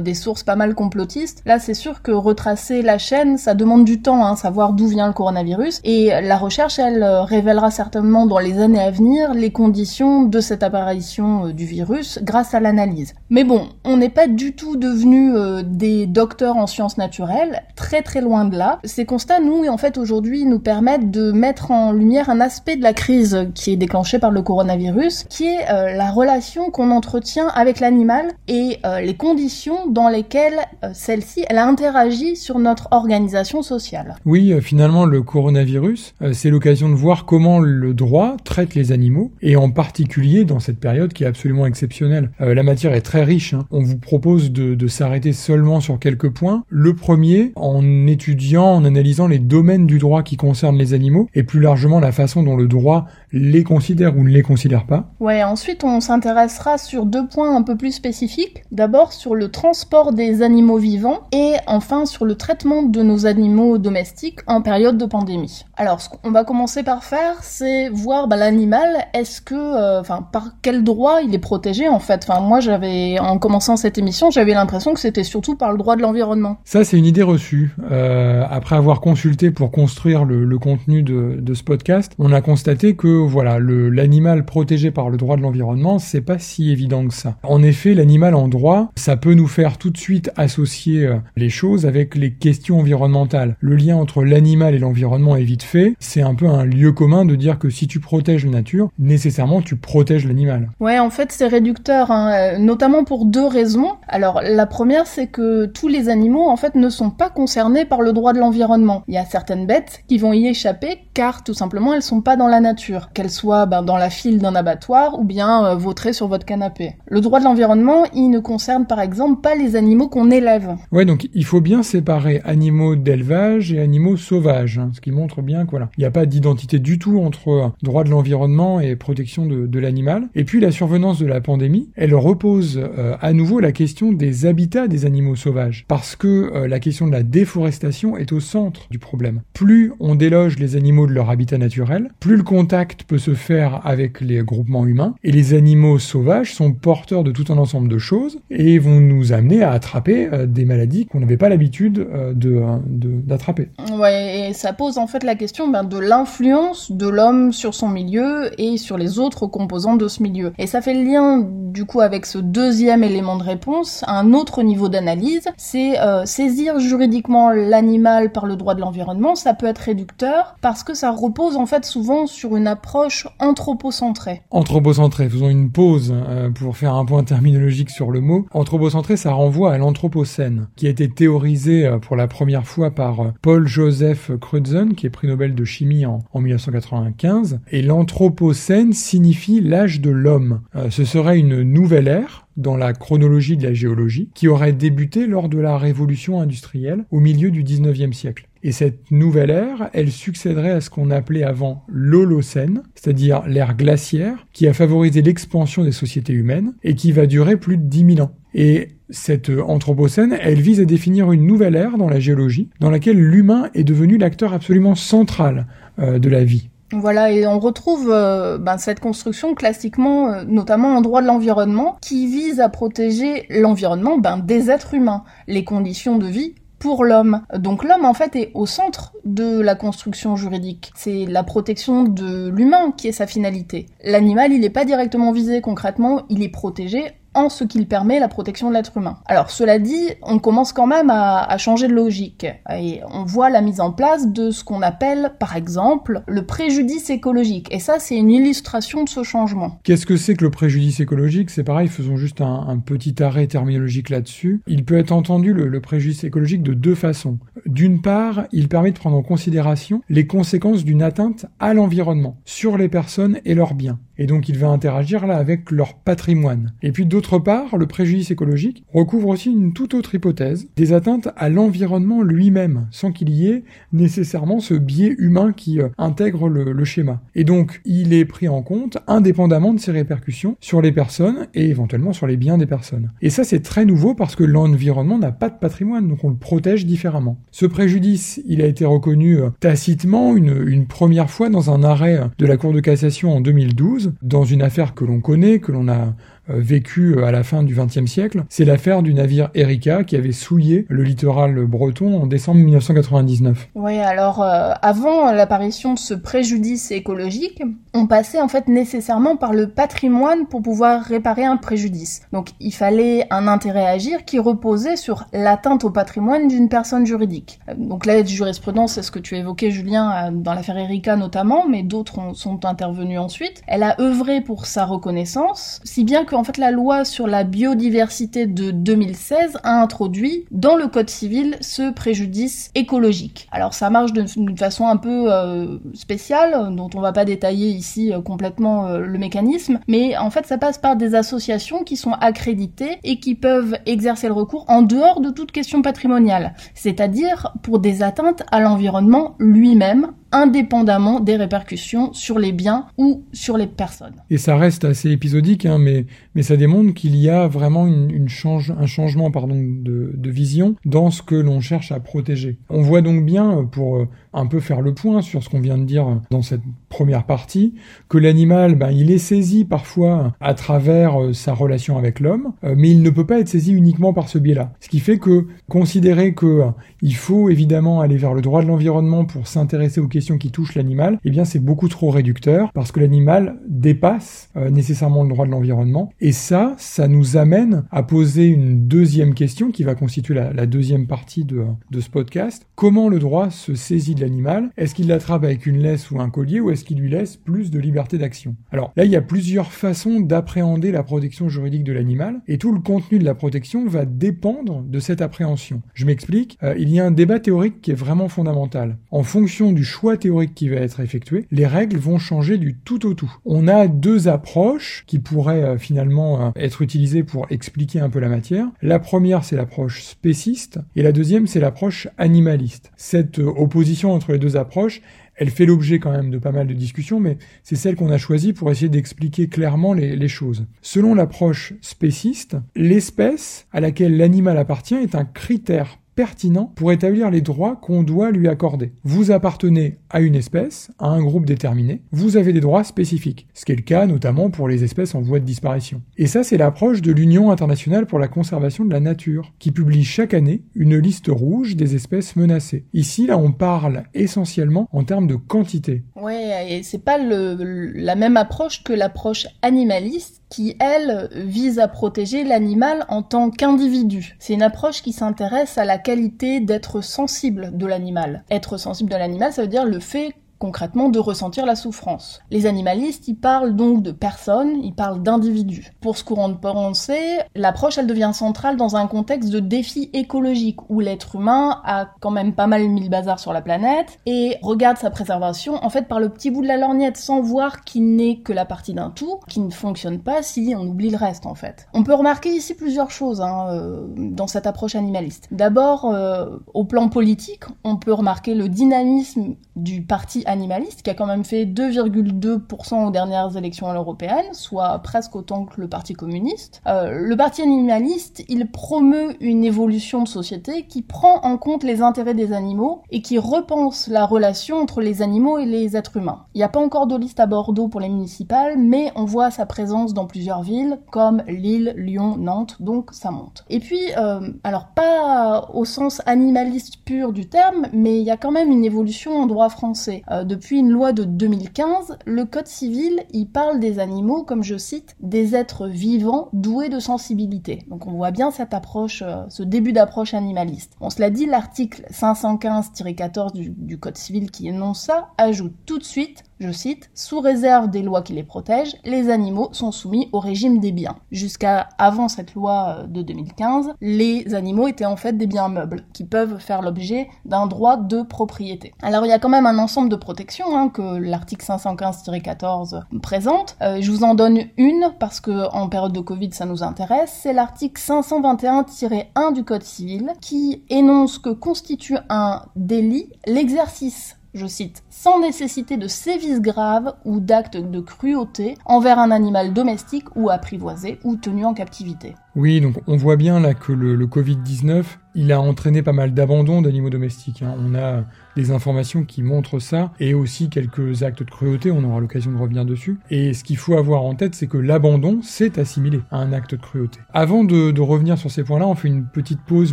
des 0.00 0.14
sources 0.14 0.42
pas 0.42 0.56
mal 0.56 0.74
complotistes. 0.74 1.42
Là, 1.46 1.58
c'est 1.58 1.74
sûr 1.74 2.02
que 2.02 2.12
retracer 2.12 2.82
la 2.82 2.98
chaîne, 2.98 3.38
ça 3.38 3.54
demande 3.54 3.84
du 3.84 4.00
temps, 4.00 4.24
hein, 4.24 4.36
savoir 4.36 4.72
d'où 4.72 4.86
vient 4.86 5.06
le 5.06 5.12
coronavirus, 5.12 5.80
et 5.84 6.10
la 6.22 6.36
recherche, 6.36 6.78
elle, 6.78 7.04
révélera 7.04 7.70
certainement 7.70 8.26
dans 8.26 8.38
les 8.38 8.58
années 8.58 8.80
à 8.80 8.90
venir 8.90 9.34
les 9.34 9.50
conditions 9.50 10.22
de 10.22 10.40
cette 10.40 10.62
apparition 10.62 11.46
euh, 11.46 11.52
du 11.52 11.64
virus 11.64 12.18
grâce 12.22 12.54
à 12.54 12.60
l'analyse. 12.60 13.14
Mais 13.30 13.44
bon, 13.44 13.68
on 13.84 13.96
n'est 13.96 14.08
pas 14.08 14.28
du 14.28 14.54
tout 14.54 14.76
devenus 14.76 15.32
euh, 15.34 15.62
des 15.64 16.06
docteurs 16.06 16.56
en 16.56 16.66
sciences 16.66 16.98
naturelles, 16.98 17.62
très 17.74 18.02
très 18.02 18.20
loin 18.20 18.44
de 18.44 18.56
là. 18.56 18.78
Ces 18.84 19.04
constats, 19.04 19.40
nous, 19.40 19.66
en 19.68 19.76
fait, 19.76 19.98
aujourd'hui, 19.98 20.44
nous 20.44 20.60
permettent 20.60 21.10
de 21.10 21.32
mettre 21.32 21.55
en 21.70 21.92
lumière 21.92 22.30
un 22.30 22.40
aspect 22.40 22.76
de 22.76 22.82
la 22.82 22.92
crise 22.92 23.48
qui 23.54 23.72
est 23.72 23.76
déclenchée 23.76 24.18
par 24.18 24.30
le 24.30 24.42
coronavirus, 24.42 25.24
qui 25.28 25.44
est 25.44 25.70
euh, 25.70 25.92
la 25.94 26.10
relation 26.10 26.70
qu'on 26.70 26.90
entretient 26.90 27.48
avec 27.48 27.80
l'animal 27.80 28.26
et 28.48 28.78
les 29.02 29.14
conditions 29.14 29.86
dans 29.88 30.08
lesquelles 30.08 30.60
celle-ci, 30.92 31.44
elle 31.48 31.58
a 31.58 31.66
interagi 31.66 32.36
sur 32.36 32.58
notre 32.58 32.88
organisation 32.90 33.62
sociale. 33.62 34.16
Oui, 34.24 34.54
finalement, 34.60 35.04
le 35.04 35.22
coronavirus, 35.22 36.14
c'est 36.32 36.50
l'occasion 36.50 36.88
de 36.88 36.94
voir 36.94 37.24
comment 37.24 37.58
le 37.58 37.94
droit 37.94 38.36
traite 38.44 38.74
les 38.74 38.92
animaux, 38.92 39.32
et 39.42 39.56
en 39.56 39.70
particulier 39.70 40.44
dans 40.44 40.60
cette 40.60 40.78
période 40.78 41.12
qui 41.12 41.24
est 41.24 41.26
absolument 41.26 41.66
exceptionnelle. 41.66 42.30
Euh, 42.40 42.54
la 42.54 42.62
matière 42.62 42.92
est 42.94 43.00
très 43.00 43.24
riche, 43.24 43.54
hein. 43.54 43.66
on 43.70 43.82
vous 43.82 43.98
propose 43.98 44.52
de, 44.52 44.74
de 44.74 44.88
s'arrêter 44.88 45.32
seulement 45.32 45.80
sur 45.80 45.98
quelques 45.98 46.30
points. 46.30 46.64
Le 46.68 46.94
premier, 46.94 47.52
en 47.56 48.06
étudiant, 48.06 48.66
en 48.66 48.84
analysant 48.84 49.26
les 49.26 49.38
domaines 49.38 49.86
du 49.86 49.98
droit 49.98 50.22
qui 50.22 50.36
concernent 50.36 50.78
les 50.78 50.94
animaux, 50.94 51.28
et 51.34 51.42
plus 51.46 51.60
largement 51.60 52.00
la 52.00 52.12
façon 52.12 52.42
dont 52.42 52.56
le 52.56 52.68
droit 52.68 53.06
les 53.32 53.64
considère 53.64 54.16
ou 54.16 54.22
ne 54.22 54.28
les 54.28 54.42
considère 54.42 54.86
pas. 54.86 55.10
Ouais, 55.20 55.42
ensuite 55.42 55.84
on 55.84 56.00
s'intéressera 56.00 56.78
sur 56.78 57.06
deux 57.06 57.26
points 57.26 57.56
un 57.56 57.62
peu 57.62 57.76
plus 57.76 57.92
spécifiques. 57.92 58.62
D'abord 58.72 59.12
sur 59.12 59.34
le 59.34 59.50
transport 59.50 60.12
des 60.12 60.42
animaux 60.42 60.78
vivants, 60.78 61.20
et 61.32 61.54
enfin 61.66 62.06
sur 62.06 62.24
le 62.24 62.34
traitement 62.34 62.82
de 62.82 63.02
nos 63.02 63.26
animaux 63.26 63.78
domestiques 63.78 64.40
en 64.46 64.62
période 64.62 64.98
de 64.98 65.06
pandémie. 65.06 65.64
Alors 65.76 66.00
ce 66.00 66.08
qu'on 66.08 66.30
va 66.30 66.44
commencer 66.44 66.82
par 66.82 67.04
faire, 67.04 67.36
c'est 67.42 67.88
voir 67.88 68.28
bah, 68.28 68.36
l'animal 68.36 69.06
est-ce 69.14 69.40
que, 69.40 69.54
euh, 69.54 70.00
enfin, 70.00 70.26
par 70.30 70.50
quel 70.62 70.84
droit 70.84 71.20
il 71.22 71.34
est 71.34 71.38
protégé 71.38 71.88
en 71.88 71.98
fait? 71.98 72.26
Enfin, 72.28 72.40
moi, 72.40 72.60
j'avais, 72.60 73.18
en 73.18 73.38
commençant 73.38 73.76
cette 73.76 73.98
émission, 73.98 74.30
j'avais 74.30 74.54
l'impression 74.54 74.94
que 74.94 75.00
c'était 75.00 75.24
surtout 75.24 75.56
par 75.56 75.72
le 75.72 75.78
droit 75.78 75.96
de 75.96 76.02
l'environnement. 76.02 76.58
Ça, 76.64 76.84
c'est 76.84 76.98
une 76.98 77.06
idée 77.06 77.22
reçue. 77.22 77.74
Euh, 77.90 78.44
après 78.50 78.76
avoir 78.76 79.00
consulté 79.00 79.50
pour 79.50 79.70
construire 79.70 80.24
le, 80.24 80.58
contenu 80.58 81.02
de, 81.02 81.25
ce 81.54 81.62
podcast, 81.62 82.12
on 82.18 82.32
a 82.32 82.40
constaté 82.40 82.94
que 82.94 83.08
voilà, 83.08 83.58
l'animal 83.58 84.44
protégé 84.44 84.90
par 84.90 85.10
le 85.10 85.16
droit 85.16 85.36
de 85.36 85.42
l'environnement, 85.42 85.98
c'est 85.98 86.20
pas 86.20 86.38
si 86.38 86.70
évident 86.70 87.06
que 87.06 87.14
ça. 87.14 87.36
En 87.42 87.62
effet, 87.62 87.94
l'animal 87.94 88.34
en 88.34 88.48
droit, 88.48 88.92
ça 88.94 89.16
peut 89.16 89.34
nous 89.34 89.48
faire 89.48 89.78
tout 89.78 89.90
de 89.90 89.98
suite 89.98 90.30
associer 90.36 91.06
euh, 91.06 91.16
les 91.36 91.48
choses 91.48 91.86
avec 91.86 92.14
les 92.14 92.32
questions 92.32 92.78
environnementales. 92.78 93.56
Le 93.60 93.76
lien 93.76 93.96
entre 93.96 94.22
l'animal 94.22 94.74
et 94.74 94.78
l'environnement 94.78 95.36
est 95.36 95.44
vite 95.44 95.62
fait. 95.62 95.94
C'est 95.98 96.22
un 96.22 96.34
peu 96.34 96.46
un 96.46 96.64
lieu 96.64 96.92
commun 96.92 97.24
de 97.24 97.34
dire 97.34 97.58
que 97.58 97.70
si 97.70 97.86
tu 97.86 98.00
protèges 98.00 98.44
la 98.44 98.52
nature, 98.52 98.90
nécessairement 98.98 99.62
tu 99.62 99.76
protèges 99.76 100.26
l'animal. 100.26 100.70
Ouais, 100.80 100.98
en 100.98 101.10
fait 101.10 101.32
c'est 101.32 101.46
réducteur, 101.46 102.10
hein. 102.10 102.32
euh, 102.32 102.58
notamment 102.58 103.04
pour 103.04 103.24
deux 103.24 103.46
raisons. 103.46 103.92
Alors 104.08 104.40
la 104.42 104.66
première, 104.66 105.06
c'est 105.06 105.26
que 105.26 105.66
tous 105.66 105.88
les 105.88 106.08
animaux 106.08 106.48
en 106.48 106.56
fait 106.56 106.74
ne 106.74 106.88
sont 106.88 107.10
pas 107.10 107.30
concernés 107.30 107.84
par 107.84 108.02
le 108.02 108.12
droit 108.12 108.32
de 108.32 108.38
l'environnement. 108.38 109.02
Il 109.08 109.14
y 109.14 109.18
a 109.18 109.24
certaines 109.24 109.66
bêtes 109.66 110.02
qui 110.08 110.18
vont 110.18 110.32
y 110.32 110.46
échapper 110.46 110.98
car 111.16 111.42
tout 111.42 111.54
simplement 111.54 111.94
elles 111.94 112.02
sont 112.02 112.20
pas 112.20 112.36
dans 112.36 112.46
la 112.46 112.60
nature, 112.60 113.08
qu'elles 113.14 113.30
soient 113.30 113.64
ben, 113.64 113.82
dans 113.82 113.96
la 113.96 114.10
file 114.10 114.38
d'un 114.38 114.54
abattoir 114.54 115.18
ou 115.18 115.24
bien 115.24 115.64
euh, 115.64 115.74
vautrées 115.74 116.12
sur 116.12 116.28
votre 116.28 116.44
canapé. 116.44 116.96
Le 117.06 117.22
droit 117.22 117.40
de 117.40 117.44
l'environnement, 117.44 118.04
il 118.14 118.28
ne 118.28 118.38
concerne 118.38 118.84
par 118.84 119.00
exemple 119.00 119.40
pas 119.40 119.54
les 119.54 119.76
animaux 119.76 120.08
qu'on 120.08 120.30
élève. 120.30 120.76
Ouais, 120.92 121.06
donc 121.06 121.30
il 121.32 121.44
faut 121.46 121.62
bien 121.62 121.82
séparer 121.82 122.42
animaux 122.44 122.96
d'élevage 122.96 123.72
et 123.72 123.80
animaux 123.80 124.18
sauvages, 124.18 124.78
hein, 124.78 124.90
ce 124.92 125.00
qui 125.00 125.10
montre 125.10 125.40
bien 125.40 125.62
qu'il 125.62 125.70
voilà, 125.70 125.88
il 125.96 126.02
n'y 126.02 126.06
a 126.06 126.10
pas 126.10 126.26
d'identité 126.26 126.80
du 126.80 126.98
tout 126.98 127.18
entre 127.20 127.48
euh, 127.48 127.68
droit 127.82 128.04
de 128.04 128.10
l'environnement 128.10 128.78
et 128.80 128.94
protection 128.94 129.46
de, 129.46 129.66
de 129.66 129.78
l'animal. 129.78 130.28
Et 130.34 130.44
puis 130.44 130.60
la 130.60 130.70
survenance 130.70 131.18
de 131.18 131.26
la 131.26 131.40
pandémie, 131.40 131.88
elle 131.96 132.14
repose 132.14 132.78
euh, 132.78 133.16
à 133.22 133.32
nouveau 133.32 133.58
la 133.60 133.72
question 133.72 134.12
des 134.12 134.44
habitats 134.44 134.86
des 134.86 135.06
animaux 135.06 135.34
sauvages, 135.34 135.86
parce 135.88 136.14
que 136.14 136.52
euh, 136.54 136.68
la 136.68 136.78
question 136.78 137.06
de 137.06 137.12
la 137.12 137.22
déforestation 137.22 138.18
est 138.18 138.32
au 138.32 138.40
centre 138.40 138.86
du 138.90 138.98
problème. 138.98 139.40
Plus 139.54 139.94
on 139.98 140.14
déloge 140.14 140.58
les 140.58 140.76
animaux 140.76 141.05
de 141.06 141.12
leur 141.12 141.30
habitat 141.30 141.58
naturel, 141.58 142.10
plus 142.20 142.36
le 142.36 142.42
contact 142.42 143.04
peut 143.04 143.18
se 143.18 143.34
faire 143.34 143.80
avec 143.84 144.20
les 144.20 144.42
groupements 144.42 144.86
humains, 144.86 145.14
et 145.22 145.32
les 145.32 145.54
animaux 145.54 145.98
sauvages 145.98 146.54
sont 146.54 146.72
porteurs 146.72 147.24
de 147.24 147.32
tout 147.32 147.52
un 147.52 147.58
ensemble 147.58 147.88
de 147.88 147.98
choses 147.98 148.38
et 148.50 148.78
vont 148.78 149.00
nous 149.00 149.32
amener 149.32 149.62
à 149.62 149.72
attraper 149.72 150.28
euh, 150.32 150.46
des 150.46 150.64
maladies 150.64 151.06
qu'on 151.06 151.20
n'avait 151.20 151.36
pas 151.36 151.48
l'habitude 151.48 152.06
de 152.34 152.62
d'attraper. 152.86 153.68
ouais, 153.98 154.48
et 154.48 154.52
ça 154.52 154.72
pose 154.72 154.98
en 154.98 155.06
fait 155.06 155.22
la 155.22 155.34
question 155.34 155.68
ben, 155.68 155.84
de 155.84 155.98
l'influence 155.98 156.90
de 156.90 157.08
l'homme 157.08 157.52
sur 157.52 157.74
son 157.74 157.88
milieu 157.88 158.50
et 158.58 158.76
sur 158.76 158.98
les 158.98 159.18
autres 159.18 159.46
composants 159.46 159.96
de 159.96 160.08
ce 160.08 160.22
milieu. 160.22 160.52
Et 160.58 160.66
ça 160.66 160.80
fait 160.80 160.94
le 160.94 161.02
lien 161.02 161.46
du 161.46 161.84
coup 161.84 162.00
avec 162.00 162.26
ce 162.26 162.38
deuxième 162.38 163.04
élément 163.04 163.36
de 163.36 163.42
réponse, 163.42 164.04
un 164.06 164.32
autre 164.32 164.62
niveau 164.62 164.88
d'analyse, 164.88 165.48
c'est 165.56 166.00
euh, 166.00 166.24
saisir 166.24 166.78
juridiquement 166.78 167.50
l'animal 167.50 168.32
par 168.32 168.46
le 168.46 168.56
droit 168.56 168.74
de 168.74 168.80
l'environnement, 168.80 169.34
ça 169.34 169.54
peut 169.54 169.66
être 169.66 169.78
réducteur 169.78 170.56
parce 170.60 170.82
que 170.82 170.94
ça 170.96 171.12
repose 171.12 171.56
en 171.56 171.66
fait 171.66 171.84
souvent 171.84 172.26
sur 172.26 172.56
une 172.56 172.66
approche 172.66 173.28
anthropocentrée. 173.38 174.42
Anthropocentrée, 174.50 175.28
faisons 175.28 175.48
une 175.48 175.70
pause 175.70 176.12
euh, 176.12 176.50
pour 176.50 176.76
faire 176.76 176.94
un 176.94 177.04
point 177.04 177.22
terminologique 177.22 177.90
sur 177.90 178.10
le 178.10 178.20
mot. 178.20 178.46
Anthropocentré, 178.52 179.16
ça 179.16 179.32
renvoie 179.32 179.72
à 179.72 179.78
l'anthropocène, 179.78 180.68
qui 180.74 180.86
a 180.86 180.90
été 180.90 181.08
théorisé 181.08 181.86
euh, 181.86 181.98
pour 181.98 182.16
la 182.16 182.26
première 182.26 182.66
fois 182.66 182.90
par 182.90 183.32
Paul 183.42 183.68
Joseph 183.68 184.32
Crutzen, 184.40 184.94
qui 184.94 185.06
est 185.06 185.10
prix 185.10 185.28
Nobel 185.28 185.54
de 185.54 185.64
chimie 185.64 186.06
en 186.06 186.20
1995. 186.34 187.60
Et 187.70 187.82
l'anthropocène 187.82 188.92
signifie 188.92 189.60
l'âge 189.60 190.00
de 190.00 190.10
l'homme. 190.10 190.62
ce 190.90 191.04
serait 191.04 191.38
une 191.38 191.62
nouvelle 191.62 192.08
ère 192.08 192.45
dans 192.56 192.76
la 192.76 192.92
chronologie 192.92 193.56
de 193.56 193.64
la 193.64 193.74
géologie 193.74 194.30
qui 194.34 194.48
aurait 194.48 194.72
débuté 194.72 195.26
lors 195.26 195.48
de 195.48 195.58
la 195.58 195.78
révolution 195.78 196.40
industrielle 196.40 197.04
au 197.10 197.20
milieu 197.20 197.50
du 197.50 197.62
19e 197.62 198.12
siècle. 198.12 198.48
Et 198.62 198.72
cette 198.72 199.10
nouvelle 199.12 199.50
ère, 199.50 199.90
elle 199.92 200.10
succéderait 200.10 200.72
à 200.72 200.80
ce 200.80 200.90
qu'on 200.90 201.10
appelait 201.10 201.44
avant 201.44 201.84
l'Holocène, 201.88 202.82
c'est-à-dire 202.94 203.46
l'ère 203.46 203.76
glaciaire, 203.76 204.46
qui 204.52 204.66
a 204.66 204.72
favorisé 204.72 205.22
l'expansion 205.22 205.84
des 205.84 205.92
sociétés 205.92 206.32
humaines 206.32 206.74
et 206.82 206.94
qui 206.96 207.12
va 207.12 207.26
durer 207.26 207.56
plus 207.58 207.76
de 207.76 207.84
10 207.84 208.14
000 208.16 208.26
ans. 208.26 208.34
Et 208.54 208.88
cette 209.10 209.50
Anthropocène, 209.50 210.36
elle 210.40 210.60
vise 210.60 210.80
à 210.80 210.84
définir 210.84 211.30
une 211.30 211.46
nouvelle 211.46 211.76
ère 211.76 211.96
dans 211.96 212.08
la 212.08 212.18
géologie, 212.18 212.70
dans 212.80 212.90
laquelle 212.90 213.18
l'humain 213.18 213.70
est 213.74 213.84
devenu 213.84 214.18
l'acteur 214.18 214.52
absolument 214.52 214.94
central 214.94 215.66
euh, 215.98 216.18
de 216.18 216.28
la 216.28 216.42
vie. 216.42 216.70
Voilà, 216.92 217.32
et 217.32 217.46
on 217.46 217.58
retrouve 217.58 218.10
euh, 218.10 218.58
ben, 218.58 218.78
cette 218.78 219.00
construction 219.00 219.54
classiquement, 219.54 220.28
euh, 220.28 220.44
notamment 220.46 220.96
en 220.96 221.00
droit 221.00 221.20
de 221.20 221.26
l'environnement, 221.26 221.98
qui 222.00 222.26
vise 222.26 222.60
à 222.60 222.68
protéger 222.68 223.46
l'environnement 223.50 224.18
ben, 224.18 224.38
des 224.38 224.70
êtres 224.70 224.94
humains, 224.94 225.24
les 225.48 225.64
conditions 225.64 226.16
de 226.16 226.26
vie 226.26 226.54
pour 226.78 227.04
l'homme. 227.04 227.42
Donc 227.56 227.82
l'homme 227.82 228.04
en 228.04 228.14
fait 228.14 228.36
est 228.36 228.50
au 228.54 228.66
centre 228.66 229.12
de 229.24 229.60
la 229.60 229.74
construction 229.74 230.36
juridique. 230.36 230.92
C'est 230.94 231.26
la 231.26 231.42
protection 231.42 232.04
de 232.04 232.48
l'humain 232.50 232.92
qui 232.96 233.08
est 233.08 233.12
sa 233.12 233.26
finalité. 233.26 233.86
L'animal, 234.04 234.52
il 234.52 234.60
n'est 234.60 234.70
pas 234.70 234.84
directement 234.84 235.32
visé 235.32 235.60
concrètement, 235.60 236.22
il 236.28 236.42
est 236.42 236.48
protégé 236.48 237.14
en 237.36 237.48
ce 237.48 237.64
qu'il 237.64 237.86
permet 237.86 238.18
la 238.18 238.28
protection 238.28 238.68
de 238.68 238.74
l'être 238.74 238.96
humain. 238.96 239.18
Alors 239.26 239.50
cela 239.50 239.78
dit, 239.78 240.08
on 240.22 240.38
commence 240.38 240.72
quand 240.72 240.86
même 240.86 241.10
à, 241.10 241.56
changer 241.58 241.88
de 241.88 241.94
logique 241.94 242.46
et 242.70 243.00
on 243.10 243.24
voit 243.24 243.50
la 243.50 243.60
mise 243.60 243.80
en 243.80 243.92
place 243.92 244.30
de 244.30 244.50
ce 244.50 244.64
qu'on 244.64 244.82
appelle 244.82 245.32
par 245.38 245.56
exemple 245.56 246.22
le 246.26 246.44
préjudice 246.44 247.10
écologique 247.10 247.68
et 247.70 247.78
ça 247.78 247.98
c'est 247.98 248.16
une 248.16 248.30
illustration 248.30 249.04
de 249.04 249.08
ce 249.08 249.22
changement. 249.22 249.78
Qu'est-ce 249.84 250.06
que 250.06 250.16
c'est 250.16 250.34
que 250.34 250.44
le 250.44 250.50
préjudice 250.50 251.00
écologique? 251.00 251.50
C'est 251.50 251.64
pareil, 251.64 251.88
faisons 251.88 252.16
juste 252.16 252.40
un, 252.40 252.78
petit 252.84 253.22
arrêt 253.22 253.46
terminologique 253.46 254.10
là-dessus. 254.10 254.60
Il 254.66 254.84
peut 254.84 254.98
être 254.98 255.12
entendu 255.12 255.52
le, 255.52 255.68
le 255.68 255.80
préjudice 255.80 256.24
écologique 256.24 256.62
de 256.62 256.74
deux 256.74 256.94
façons. 256.94 257.38
D'une 257.64 258.00
part, 258.00 258.44
il 258.52 258.68
permet 258.68 258.92
de 258.92 258.98
prendre 258.98 259.16
en 259.16 259.22
considération 259.22 260.02
les 260.08 260.26
conséquences 260.26 260.84
d'une 260.84 261.02
atteinte 261.02 261.46
à 261.58 261.74
l'environnement 261.74 262.38
sur 262.44 262.76
les 262.76 262.88
personnes 262.88 263.40
et 263.44 263.54
leurs 263.54 263.74
biens 263.74 263.98
et 264.18 264.26
donc 264.26 264.48
il 264.48 264.58
va 264.58 264.68
interagir 264.68 265.26
là 265.26 265.36
avec 265.36 265.70
leur 265.70 265.94
patrimoine. 265.94 266.72
Et 266.82 266.92
puis 266.92 267.06
d'autre 267.06 267.38
part, 267.38 267.76
le 267.76 267.86
préjudice 267.86 268.30
écologique 268.30 268.84
recouvre 268.92 269.28
aussi 269.28 269.50
une 269.50 269.72
toute 269.72 269.94
autre 269.94 270.14
hypothèse, 270.14 270.68
des 270.76 270.92
atteintes 270.92 271.28
à 271.36 271.48
l'environnement 271.48 272.22
lui-même, 272.22 272.86
sans 272.90 273.12
qu'il 273.12 273.30
y 273.30 273.48
ait 273.48 273.64
nécessairement 273.92 274.60
ce 274.60 274.74
biais 274.74 275.14
humain 275.18 275.52
qui 275.52 275.80
euh, 275.80 275.88
intègre 275.98 276.48
le, 276.48 276.84
schéma. 276.84 277.20
Et 277.34 277.42
donc 277.42 277.80
il 277.84 278.12
est 278.12 278.24
pris 278.24 278.48
en 278.48 278.62
compte 278.62 278.98
indépendamment 279.08 279.74
de 279.74 279.80
ses 279.80 279.90
répercussions 279.90 280.56
sur 280.60 280.80
les 280.80 280.92
personnes 280.92 281.48
et 281.54 281.68
éventuellement 281.68 282.12
sur 282.12 282.28
les 282.28 282.36
biens 282.36 282.58
des 282.58 282.66
personnes. 282.66 283.10
Et 283.22 283.30
ça 283.30 283.42
c'est 283.42 283.60
très 283.60 283.84
nouveau 283.84 284.14
parce 284.14 284.36
que 284.36 284.44
l'environnement 284.44 285.18
n'a 285.18 285.32
pas 285.32 285.48
de 285.48 285.58
patrimoine, 285.58 286.08
donc 286.08 286.22
on 286.22 286.30
le 286.30 286.36
protège 286.36 286.86
différemment. 286.86 287.38
Ce 287.50 287.66
préjudice, 287.66 288.40
il 288.46 288.62
a 288.62 288.66
été 288.66 288.84
reconnu 288.84 289.38
euh, 289.38 289.50
tacitement 289.58 290.36
une, 290.36 290.64
une 290.66 290.86
première 290.86 291.30
fois 291.30 291.48
dans 291.48 291.70
un 291.70 291.82
arrêt 291.82 292.20
de 292.38 292.46
la 292.46 292.56
Cour 292.56 292.72
de 292.72 292.80
cassation 292.80 293.34
en 293.34 293.40
2012 293.40 294.05
dans 294.22 294.44
une 294.44 294.62
affaire 294.62 294.94
que 294.94 295.04
l'on 295.04 295.20
connaît, 295.20 295.60
que 295.60 295.72
l'on 295.72 295.88
a 295.88 296.14
vécu 296.48 297.16
euh, 297.16 297.24
à 297.24 297.30
la 297.30 297.42
fin 297.42 297.62
du 297.62 297.74
XXe 297.74 298.06
siècle. 298.06 298.44
C'est 298.48 298.64
l'affaire 298.64 299.02
du 299.02 299.14
navire 299.14 299.50
Erika 299.54 300.04
qui 300.04 300.16
avait 300.16 300.32
souillé 300.32 300.86
le 300.88 301.02
littoral 301.02 301.66
breton 301.66 302.22
en 302.22 302.26
décembre 302.26 302.60
1999. 302.60 303.68
Oui, 303.74 303.98
alors 303.98 304.42
euh, 304.42 304.72
avant 304.82 305.32
l'apparition 305.32 305.94
de 305.94 305.98
ce 305.98 306.14
préjudice 306.14 306.90
écologique, 306.90 307.62
on 307.94 308.06
passait 308.06 308.40
en 308.40 308.48
fait 308.48 308.68
nécessairement 308.68 309.36
par 309.36 309.52
le 309.52 309.68
patrimoine 309.68 310.46
pour 310.46 310.62
pouvoir 310.62 311.02
réparer 311.02 311.44
un 311.44 311.56
préjudice. 311.56 312.22
Donc 312.32 312.50
il 312.60 312.72
fallait 312.72 313.26
un 313.30 313.48
intérêt 313.48 313.86
à 313.86 313.90
agir 313.90 314.24
qui 314.24 314.38
reposait 314.38 314.96
sur 314.96 315.26
l'atteinte 315.32 315.84
au 315.84 315.90
patrimoine 315.90 316.48
d'une 316.48 316.68
personne 316.68 317.06
juridique. 317.06 317.58
Donc 317.76 318.06
là, 318.06 318.24
jurisprudence, 318.24 318.94
c'est 318.94 319.02
ce 319.02 319.10
que 319.10 319.18
tu 319.18 319.36
évoquais 319.36 319.70
Julien 319.70 320.30
dans 320.32 320.54
l'affaire 320.54 320.78
Erika 320.78 321.16
notamment, 321.16 321.66
mais 321.68 321.82
d'autres 321.82 322.34
sont 322.34 322.64
intervenus 322.64 323.18
ensuite. 323.18 323.62
Elle 323.66 323.82
a 323.82 324.00
œuvré 324.00 324.40
pour 324.40 324.66
sa 324.66 324.84
reconnaissance, 324.84 325.80
si 325.84 326.04
bien 326.04 326.24
que 326.24 326.35
en 326.36 326.44
fait 326.44 326.58
la 326.58 326.70
loi 326.70 327.04
sur 327.04 327.26
la 327.26 327.44
biodiversité 327.44 328.46
de 328.46 328.70
2016 328.70 329.58
a 329.62 329.80
introduit 329.80 330.44
dans 330.50 330.76
le 330.76 330.86
code 330.86 331.10
civil 331.10 331.56
ce 331.60 331.92
préjudice 331.92 332.70
écologique. 332.74 333.48
Alors 333.50 333.74
ça 333.74 333.90
marche 333.90 334.12
d'une 334.12 334.56
façon 334.56 334.86
un 334.86 334.96
peu 334.96 335.32
euh, 335.32 335.78
spéciale, 335.94 336.74
dont 336.74 336.90
on 336.94 337.00
va 337.00 337.12
pas 337.12 337.24
détailler 337.24 337.68
ici 337.68 338.12
euh, 338.12 338.20
complètement 338.20 338.86
euh, 338.86 338.98
le 338.98 339.18
mécanisme, 339.18 339.80
mais 339.88 340.16
en 340.16 340.30
fait 340.30 340.46
ça 340.46 340.58
passe 340.58 340.78
par 340.78 340.96
des 340.96 341.14
associations 341.14 341.84
qui 341.84 341.96
sont 341.96 342.12
accréditées 342.12 342.98
et 343.02 343.18
qui 343.18 343.34
peuvent 343.34 343.76
exercer 343.86 344.26
le 344.28 344.34
recours 344.34 344.64
en 344.68 344.82
dehors 344.82 345.20
de 345.20 345.30
toute 345.30 345.52
question 345.52 345.82
patrimoniale, 345.82 346.54
c'est-à-dire 346.74 347.52
pour 347.62 347.78
des 347.78 348.02
atteintes 348.02 348.42
à 348.52 348.60
l'environnement 348.60 349.34
lui-même 349.38 350.12
indépendamment 350.36 351.20
des 351.20 351.36
répercussions 351.36 352.12
sur 352.12 352.38
les 352.38 352.52
biens 352.52 352.86
ou 352.98 353.24
sur 353.32 353.56
les 353.56 353.66
personnes. 353.66 354.16
Et 354.28 354.36
ça 354.36 354.56
reste 354.56 354.84
assez 354.84 355.10
épisodique, 355.10 355.64
hein, 355.64 355.78
mais, 355.78 356.04
mais 356.34 356.42
ça 356.42 356.58
démontre 356.58 356.92
qu'il 356.92 357.16
y 357.16 357.30
a 357.30 357.48
vraiment 357.48 357.86
une, 357.86 358.28
change, 358.28 358.72
un 358.78 358.86
changement 358.86 359.30
pardon, 359.30 359.56
de, 359.56 360.12
de, 360.14 360.30
vision 360.30 360.74
dans 360.84 361.10
ce 361.10 361.22
que 361.22 361.34
l'on 361.34 361.60
cherche 361.60 361.90
à 361.90 362.00
protéger. 362.00 362.58
On 362.68 362.82
voit 362.82 363.00
donc 363.00 363.24
bien, 363.24 363.66
pour 363.72 363.96
euh, 363.96 364.08
un 364.34 364.46
peu 364.46 364.60
faire 364.60 364.82
le 364.82 364.92
point 364.92 365.22
sur 365.22 365.42
ce 365.42 365.48
qu'on 365.48 365.60
vient 365.60 365.78
de 365.78 365.84
dire 365.84 366.20
dans 366.30 366.42
cette 366.42 366.60
première 366.90 367.24
partie, 367.24 367.74
que 368.10 368.18
l'animal, 368.18 368.74
ben, 368.74 368.90
il 368.90 369.10
est 369.10 369.18
saisi 369.18 369.64
parfois 369.64 370.34
à 370.40 370.52
travers 370.52 371.20
euh, 371.20 371.32
sa 371.32 371.54
relation 371.54 371.96
avec 371.96 372.20
l'homme, 372.20 372.52
euh, 372.64 372.74
mais 372.76 372.90
il 372.90 373.00
ne 373.00 373.10
peut 373.10 373.26
pas 373.26 373.40
être 373.40 373.48
saisi 373.48 373.72
uniquement 373.72 374.12
par 374.12 374.28
ce 374.28 374.38
biais-là. 374.38 374.72
Ce 374.80 374.88
qui 374.90 375.00
fait 375.00 375.18
que 375.18 375.46
considérer 375.68 376.34
que 376.34 376.64
il 377.00 377.14
faut 377.14 377.48
évidemment 377.48 378.00
aller 378.00 378.16
vers 378.16 378.34
le 378.34 378.42
droit 378.42 378.62
de 378.62 378.68
l'environnement 378.68 379.24
pour 379.24 379.46
s'intéresser 379.46 380.00
aux 380.00 380.08
questions 380.08 380.25
qui 380.38 380.50
touche 380.50 380.74
l'animal, 380.74 381.18
eh 381.24 381.30
bien 381.30 381.44
c'est 381.44 381.60
beaucoup 381.60 381.88
trop 381.88 382.10
réducteur 382.10 382.72
parce 382.72 382.92
que 382.92 383.00
l'animal 383.00 383.60
dépasse 383.68 384.50
euh, 384.56 384.70
nécessairement 384.70 385.22
le 385.22 385.28
droit 385.28 385.46
de 385.46 385.50
l'environnement. 385.52 386.12
Et 386.20 386.32
ça, 386.32 386.74
ça 386.78 387.08
nous 387.08 387.36
amène 387.36 387.84
à 387.90 388.02
poser 388.02 388.46
une 388.46 388.86
deuxième 388.86 389.34
question 389.34 389.70
qui 389.70 389.84
va 389.84 389.94
constituer 389.94 390.34
la, 390.34 390.66
deuxième 390.66 391.06
partie 391.06 391.44
de, 391.44 391.64
de 391.90 392.00
ce 392.00 392.10
podcast. 392.10 392.66
Comment 392.74 393.08
le 393.08 393.18
droit 393.18 393.50
se 393.50 393.74
saisit 393.74 394.14
de 394.14 394.20
l'animal? 394.20 394.70
Est-ce 394.76 394.94
qu'il 394.94 395.06
l'attrape 395.06 395.44
avec 395.44 395.66
une 395.66 395.78
laisse 395.78 396.10
ou 396.10 396.20
un 396.20 396.28
collier 396.28 396.60
ou 396.60 396.70
est-ce 396.70 396.84
qu'il 396.84 396.98
lui 396.98 397.10
laisse 397.10 397.36
plus 397.36 397.70
de 397.70 397.78
liberté 397.78 398.18
d'action? 398.18 398.56
Alors 398.72 398.92
là, 398.96 399.04
il 399.04 399.10
y 399.10 399.16
a 399.16 399.22
plusieurs 399.22 399.72
façons 399.72 400.20
d'appréhender 400.20 400.90
la 400.90 401.02
protection 401.02 401.48
juridique 401.48 401.84
de 401.84 401.92
l'animal 401.92 402.40
et 402.48 402.58
tout 402.58 402.72
le 402.72 402.80
contenu 402.80 403.18
de 403.18 403.24
la 403.24 403.34
protection 403.34 403.86
va 403.86 404.04
dépendre 404.04 404.82
de 404.82 404.98
cette 404.98 405.20
appréhension. 405.20 405.82
Je 405.94 406.06
m'explique, 406.06 406.58
euh, 406.62 406.74
il 406.78 406.90
y 406.90 407.00
a 407.00 407.04
un 407.04 407.10
débat 407.10 407.40
théorique 407.40 407.80
qui 407.80 407.90
est 407.90 407.94
vraiment 407.94 408.28
fondamental. 408.28 408.98
En 409.10 409.22
fonction 409.22 409.72
du 409.72 409.84
choix 409.84 410.05
théorique 410.14 410.54
qui 410.54 410.68
va 410.68 410.76
être 410.76 411.00
effectué, 411.00 411.46
les 411.50 411.66
règles 411.66 411.96
vont 411.98 412.18
changer 412.18 412.58
du 412.58 412.76
tout 412.76 413.04
au 413.06 413.14
tout. 413.14 413.32
On 413.44 413.66
a 413.66 413.88
deux 413.88 414.28
approches 414.28 415.02
qui 415.08 415.18
pourraient 415.18 415.64
euh, 415.64 415.78
finalement 415.78 416.46
euh, 416.46 416.50
être 416.54 416.82
utilisées 416.82 417.24
pour 417.24 417.46
expliquer 417.50 417.98
un 417.98 418.08
peu 418.08 418.20
la 418.20 418.28
matière. 418.28 418.68
La 418.82 419.00
première, 419.00 419.42
c'est 419.42 419.56
l'approche 419.56 420.04
spéciste 420.04 420.78
et 420.94 421.02
la 421.02 421.10
deuxième, 421.10 421.48
c'est 421.48 421.58
l'approche 421.58 422.06
animaliste. 422.18 422.92
Cette 422.96 423.40
opposition 423.40 424.12
entre 424.12 424.32
les 424.32 424.38
deux 424.38 424.56
approches, 424.56 425.02
elle 425.36 425.50
fait 425.50 425.66
l'objet 425.66 425.98
quand 425.98 426.12
même 426.12 426.30
de 426.30 426.38
pas 426.38 426.52
mal 426.52 426.66
de 426.66 426.74
discussions, 426.74 427.20
mais 427.20 427.38
c'est 427.62 427.76
celle 427.76 427.96
qu'on 427.96 428.10
a 428.10 428.18
choisie 428.18 428.52
pour 428.52 428.70
essayer 428.70 428.88
d'expliquer 428.88 429.48
clairement 429.48 429.92
les, 429.92 430.16
les, 430.16 430.28
choses. 430.28 430.66
Selon 430.80 431.14
l'approche 431.14 431.74
spéciste, 431.82 432.56
l'espèce 432.74 433.66
à 433.72 433.80
laquelle 433.80 434.16
l'animal 434.16 434.56
appartient 434.56 434.94
est 434.94 435.14
un 435.14 435.24
critère 435.24 435.98
pertinent 436.16 436.72
pour 436.74 436.90
établir 436.90 437.30
les 437.30 437.42
droits 437.42 437.76
qu'on 437.76 438.02
doit 438.02 438.32
lui 438.32 438.48
accorder. 438.48 438.92
Vous 439.04 439.30
appartenez 439.30 439.98
à 440.10 440.20
une 440.20 440.34
espèce, 440.34 440.90
à 440.98 441.06
un 441.06 441.22
groupe 441.22 441.46
déterminé, 441.46 442.02
vous 442.10 442.36
avez 442.36 442.52
des 442.52 442.60
droits 442.60 442.82
spécifiques, 442.82 443.46
ce 443.54 443.64
qui 443.64 443.72
est 443.72 443.76
le 443.76 443.82
cas 443.82 444.06
notamment 444.06 444.50
pour 444.50 444.66
les 444.66 444.82
espèces 444.82 445.14
en 445.14 445.20
voie 445.20 445.38
de 445.38 445.44
disparition. 445.44 446.02
Et 446.16 446.26
ça, 446.26 446.42
c'est 446.42 446.56
l'approche 446.56 447.02
de 447.02 447.12
l'Union 447.12 447.50
internationale 447.50 448.06
pour 448.06 448.18
la 448.18 448.28
conservation 448.28 448.84
de 448.84 448.92
la 448.92 449.00
nature, 449.00 449.52
qui 449.58 449.70
publie 449.70 450.04
chaque 450.04 450.34
année 450.34 450.62
une 450.74 450.96
liste 450.96 451.28
rouge 451.28 451.76
des 451.76 451.94
espèces 451.94 452.34
menacées. 452.34 452.86
Ici, 452.94 453.26
là, 453.26 453.36
on 453.38 453.52
parle 453.52 454.04
essentiellement 454.14 454.88
en 454.92 455.04
termes 455.04 455.26
de 455.26 455.36
quantité. 455.36 456.02
Ouais, 456.16 456.66
et 456.70 456.82
c'est 456.82 457.04
pas 457.04 457.18
la 457.18 458.14
même 458.16 458.36
approche 458.36 458.82
que 458.82 458.92
l'approche 458.94 459.46
animaliste 459.60 460.42
qui, 460.48 460.76
elle, 460.78 461.28
vise 461.32 461.78
à 461.78 461.88
protéger 461.88 462.44
l'animal 462.44 463.04
en 463.08 463.22
tant 463.22 463.50
qu'individu. 463.50 464.36
C'est 464.38 464.54
une 464.54 464.62
approche 464.62 465.02
qui 465.02 465.12
s'intéresse 465.12 465.76
à 465.76 465.84
la 465.84 465.98
qualité 466.06 466.60
d'être 466.60 467.00
sensible 467.00 467.76
de 467.76 467.84
l'animal. 467.84 468.44
Être 468.48 468.76
sensible 468.76 469.10
de 469.10 469.16
l'animal, 469.16 469.52
ça 469.52 469.62
veut 469.62 469.68
dire 469.68 469.84
le 469.84 469.98
fait 469.98 470.34
concrètement 470.58 471.08
de 471.08 471.18
ressentir 471.18 471.66
la 471.66 471.76
souffrance. 471.76 472.40
Les 472.50 472.66
animalistes, 472.66 473.28
ils 473.28 473.36
parlent 473.36 473.76
donc 473.76 474.02
de 474.02 474.12
personnes, 474.12 474.82
ils 474.82 474.94
parlent 474.94 475.22
d'individus. 475.22 475.92
Pour 476.00 476.16
ce 476.16 476.24
courant 476.24 476.48
de 476.48 476.54
pensée, 476.54 477.38
l'approche, 477.54 477.98
elle 477.98 478.06
devient 478.06 478.30
centrale 478.32 478.76
dans 478.76 478.96
un 478.96 479.06
contexte 479.06 479.50
de 479.50 479.60
défi 479.60 480.10
écologique 480.12 480.88
où 480.88 481.00
l'être 481.00 481.36
humain 481.36 481.80
a 481.84 482.08
quand 482.20 482.30
même 482.30 482.54
pas 482.54 482.66
mal 482.66 482.88
mis 482.88 483.02
le 483.02 483.08
bazar 483.08 483.38
sur 483.38 483.52
la 483.52 483.62
planète 483.62 484.18
et 484.26 484.56
regarde 484.62 484.98
sa 484.98 485.10
préservation 485.10 485.84
en 485.84 485.90
fait 485.90 486.08
par 486.08 486.20
le 486.20 486.28
petit 486.28 486.50
bout 486.50 486.62
de 486.62 486.68
la 486.68 486.76
lorgnette 486.76 487.16
sans 487.16 487.40
voir 487.40 487.84
qu'il 487.84 488.16
n'est 488.16 488.38
que 488.38 488.52
la 488.52 488.64
partie 488.64 488.94
d'un 488.94 489.10
tout 489.10 489.40
qui 489.48 489.60
ne 489.60 489.70
fonctionne 489.70 490.20
pas 490.20 490.42
si 490.42 490.74
on 490.76 490.86
oublie 490.86 491.10
le 491.10 491.16
reste 491.16 491.46
en 491.46 491.54
fait. 491.54 491.88
On 491.94 492.02
peut 492.02 492.14
remarquer 492.14 492.50
ici 492.50 492.74
plusieurs 492.74 493.10
choses 493.10 493.40
hein, 493.40 493.68
euh, 493.70 494.06
dans 494.16 494.46
cette 494.46 494.66
approche 494.66 494.94
animaliste. 494.94 495.48
D'abord, 495.50 496.06
euh, 496.06 496.58
au 496.74 496.84
plan 496.84 497.08
politique, 497.08 497.64
on 497.84 497.96
peut 497.96 498.12
remarquer 498.12 498.54
le 498.54 498.68
dynamisme 498.68 499.56
du 499.74 500.02
parti 500.02 500.44
animaliste, 500.46 501.02
qui 501.02 501.10
a 501.10 501.14
quand 501.14 501.26
même 501.26 501.44
fait 501.44 501.64
2,2% 501.64 503.06
aux 503.06 503.10
dernières 503.10 503.56
élections 503.56 503.92
européennes, 503.92 504.52
soit 504.52 504.98
presque 505.00 505.36
autant 505.36 505.64
que 505.64 505.80
le 505.80 505.88
Parti 505.88 506.14
communiste. 506.14 506.80
Euh, 506.86 507.10
le 507.10 507.36
Parti 507.36 507.62
animaliste, 507.62 508.44
il 508.48 508.70
promeut 508.70 509.36
une 509.40 509.64
évolution 509.64 510.22
de 510.22 510.28
société 510.28 510.86
qui 510.86 511.02
prend 511.02 511.40
en 511.42 511.58
compte 511.58 511.82
les 511.82 512.02
intérêts 512.02 512.34
des 512.34 512.52
animaux 512.52 513.02
et 513.10 513.22
qui 513.22 513.38
repense 513.38 514.08
la 514.08 514.26
relation 514.26 514.76
entre 514.76 515.00
les 515.00 515.22
animaux 515.22 515.58
et 515.58 515.66
les 515.66 515.96
êtres 515.96 516.16
humains. 516.16 516.44
Il 516.54 516.58
n'y 516.58 516.64
a 516.64 516.68
pas 516.68 516.80
encore 516.80 517.06
de 517.06 517.16
liste 517.16 517.40
à 517.40 517.46
Bordeaux 517.46 517.88
pour 517.88 518.00
les 518.00 518.08
municipales, 518.08 518.78
mais 518.78 519.12
on 519.16 519.24
voit 519.24 519.50
sa 519.50 519.66
présence 519.66 520.14
dans 520.14 520.26
plusieurs 520.26 520.62
villes 520.62 520.98
comme 521.10 521.42
Lille, 521.46 521.94
Lyon, 521.96 522.36
Nantes, 522.36 522.76
donc 522.80 523.10
ça 523.12 523.30
monte. 523.30 523.64
Et 523.68 523.80
puis, 523.80 524.00
euh, 524.16 524.40
alors 524.64 524.88
pas 524.94 525.68
au 525.72 525.84
sens 525.84 526.22
animaliste 526.26 527.04
pur 527.04 527.32
du 527.32 527.48
terme, 527.48 527.86
mais 527.92 528.18
il 528.18 528.24
y 528.24 528.30
a 528.30 528.36
quand 528.36 528.52
même 528.52 528.70
une 528.70 528.84
évolution 528.84 529.36
en 529.36 529.46
droit 529.46 529.68
français. 529.68 530.22
Euh, 530.30 530.35
depuis 530.44 530.78
une 530.78 530.90
loi 530.90 531.12
de 531.12 531.24
2015, 531.24 532.18
le 532.24 532.44
Code 532.44 532.66
civil 532.66 533.24
y 533.32 533.46
parle 533.46 533.80
des 533.80 533.98
animaux, 533.98 534.44
comme 534.44 534.62
je 534.62 534.76
cite, 534.76 535.16
des 535.20 535.54
êtres 535.54 535.86
vivants 535.86 536.48
doués 536.52 536.88
de 536.88 536.98
sensibilité. 536.98 537.84
Donc 537.88 538.06
on 538.06 538.12
voit 538.12 538.30
bien 538.30 538.50
cette 538.50 538.74
approche, 538.74 539.22
euh, 539.22 539.44
ce 539.48 539.62
début 539.62 539.92
d'approche 539.92 540.34
animaliste. 540.34 540.96
On 541.00 541.10
se 541.10 541.22
dit, 541.30 541.46
l'article 541.46 542.04
515-14 542.12 543.52
du, 543.52 543.70
du 543.70 543.98
Code 543.98 544.16
civil 544.16 544.50
qui 544.50 544.68
énonce 544.68 545.00
ça 545.00 545.28
ajoute 545.38 545.74
tout 545.84 545.98
de 545.98 546.04
suite 546.04 546.44
je 546.58 546.70
cite, 546.72 547.10
sous 547.14 547.40
réserve 547.40 547.90
des 547.90 548.02
lois 548.02 548.22
qui 548.22 548.32
les 548.32 548.42
protègent, 548.42 548.96
les 549.04 549.30
animaux 549.30 549.68
sont 549.72 549.92
soumis 549.92 550.28
au 550.32 550.40
régime 550.40 550.78
des 550.78 550.92
biens. 550.92 551.16
Jusqu'à 551.30 551.88
avant 551.98 552.28
cette 552.28 552.54
loi 552.54 552.96
euh, 553.00 553.06
de 553.06 553.22
2015, 553.22 553.92
les 554.00 554.54
animaux 554.54 554.88
étaient 554.88 555.04
en 555.04 555.16
fait 555.16 555.34
des 555.34 555.46
biens 555.46 555.68
meubles 555.68 556.04
qui 556.12 556.24
peuvent 556.24 556.58
faire 556.58 556.82
l'objet 556.82 557.28
d'un 557.44 557.66
droit 557.66 557.96
de 557.96 558.22
propriété. 558.22 558.94
Alors 559.02 559.24
il 559.26 559.28
y 559.28 559.32
a 559.32 559.38
quand 559.38 559.48
même 559.48 559.66
un 559.66 559.78
ensemble 559.78 560.08
de 560.08 560.16
protections 560.16 560.76
hein, 560.76 560.88
que 560.88 561.18
l'article 561.18 561.64
515-14 561.64 563.02
présente. 563.20 563.76
Euh, 563.82 563.98
je 564.00 564.10
vous 564.10 564.24
en 564.24 564.34
donne 564.34 564.60
une 564.76 565.12
parce 565.18 565.40
que 565.40 565.70
en 565.74 565.88
période 565.88 566.12
de 566.12 566.20
Covid 566.20 566.52
ça 566.52 566.64
nous 566.64 566.82
intéresse. 566.82 567.38
C'est 567.42 567.52
l'article 567.52 568.00
521-1 568.00 569.52
du 569.52 569.64
Code 569.64 569.82
civil 569.82 570.32
qui 570.40 570.82
énonce 570.88 571.38
que 571.38 571.50
constitue 571.50 572.16
un 572.28 572.62
délit 572.76 573.30
l'exercice 573.46 574.35
je 574.54 574.66
cite, 574.66 575.02
sans 575.10 575.40
nécessité 575.40 575.96
de 575.96 576.08
sévices 576.08 576.60
graves 576.60 577.14
ou 577.24 577.40
d'actes 577.40 577.76
de 577.76 578.00
cruauté 578.00 578.76
envers 578.84 579.18
un 579.18 579.30
animal 579.30 579.72
domestique 579.72 580.34
ou 580.34 580.50
apprivoisé 580.50 581.18
ou 581.24 581.36
tenu 581.36 581.64
en 581.64 581.74
captivité. 581.74 582.34
Oui, 582.54 582.80
donc 582.80 582.94
on 583.06 583.16
voit 583.16 583.36
bien 583.36 583.60
là 583.60 583.74
que 583.74 583.92
le, 583.92 584.16
Covid-19, 584.26 585.04
il 585.34 585.52
a 585.52 585.60
entraîné 585.60 586.02
pas 586.02 586.14
mal 586.14 586.32
d'abandon 586.32 586.80
d'animaux 586.80 587.10
domestiques. 587.10 587.62
Hein. 587.62 587.74
On 587.78 587.94
a 587.94 588.24
des 588.56 588.70
informations 588.70 589.24
qui 589.24 589.42
montrent 589.42 589.78
ça, 589.78 590.12
et 590.20 590.32
aussi 590.32 590.70
quelques 590.70 591.22
actes 591.22 591.42
de 591.42 591.50
cruauté, 591.50 591.90
on 591.90 592.02
aura 592.02 592.18
l'occasion 592.18 592.50
de 592.50 592.56
revenir 592.56 592.86
dessus. 592.86 593.18
Et 593.28 593.52
ce 593.52 593.62
qu'il 593.62 593.76
faut 593.76 593.98
avoir 593.98 594.22
en 594.22 594.34
tête, 594.34 594.54
c'est 594.54 594.68
que 594.68 594.78
l'abandon 594.78 595.42
s'est 595.42 595.78
assimilé 595.78 596.22
à 596.30 596.38
un 596.38 596.54
acte 596.54 596.74
de 596.74 596.80
cruauté. 596.80 597.20
Avant 597.34 597.62
de 597.62 598.00
revenir 598.00 598.38
sur 598.38 598.50
ces 598.50 598.64
points-là, 598.64 598.86
on 598.86 598.94
fait 598.94 599.08
une 599.08 599.26
petite 599.26 599.60
pause 599.60 599.92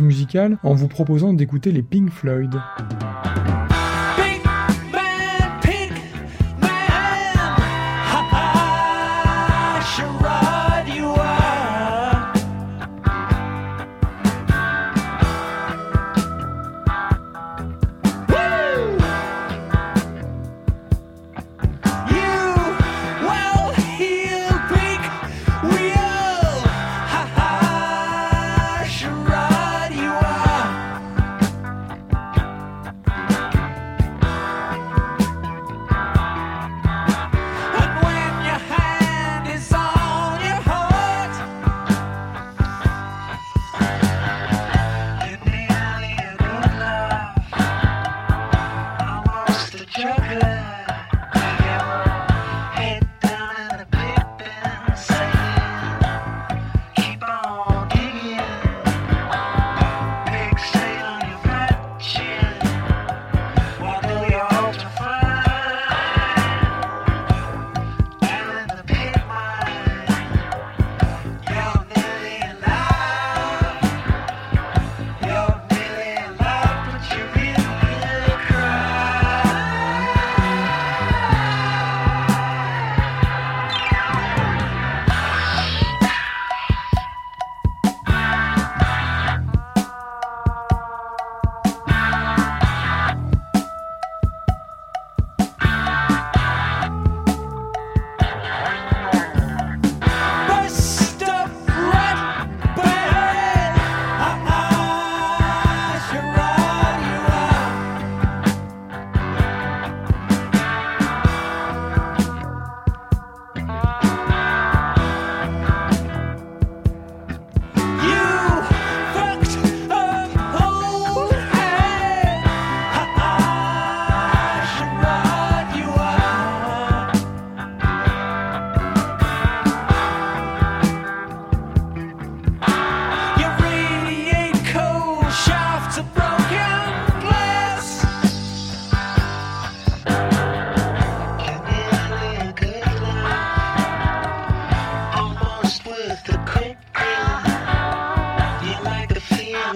musicale 0.00 0.56
en 0.62 0.74
vous 0.74 0.88
proposant 0.88 1.34
d'écouter 1.34 1.70
les 1.70 1.82
Pink 1.82 2.10
Floyd. 2.10 2.54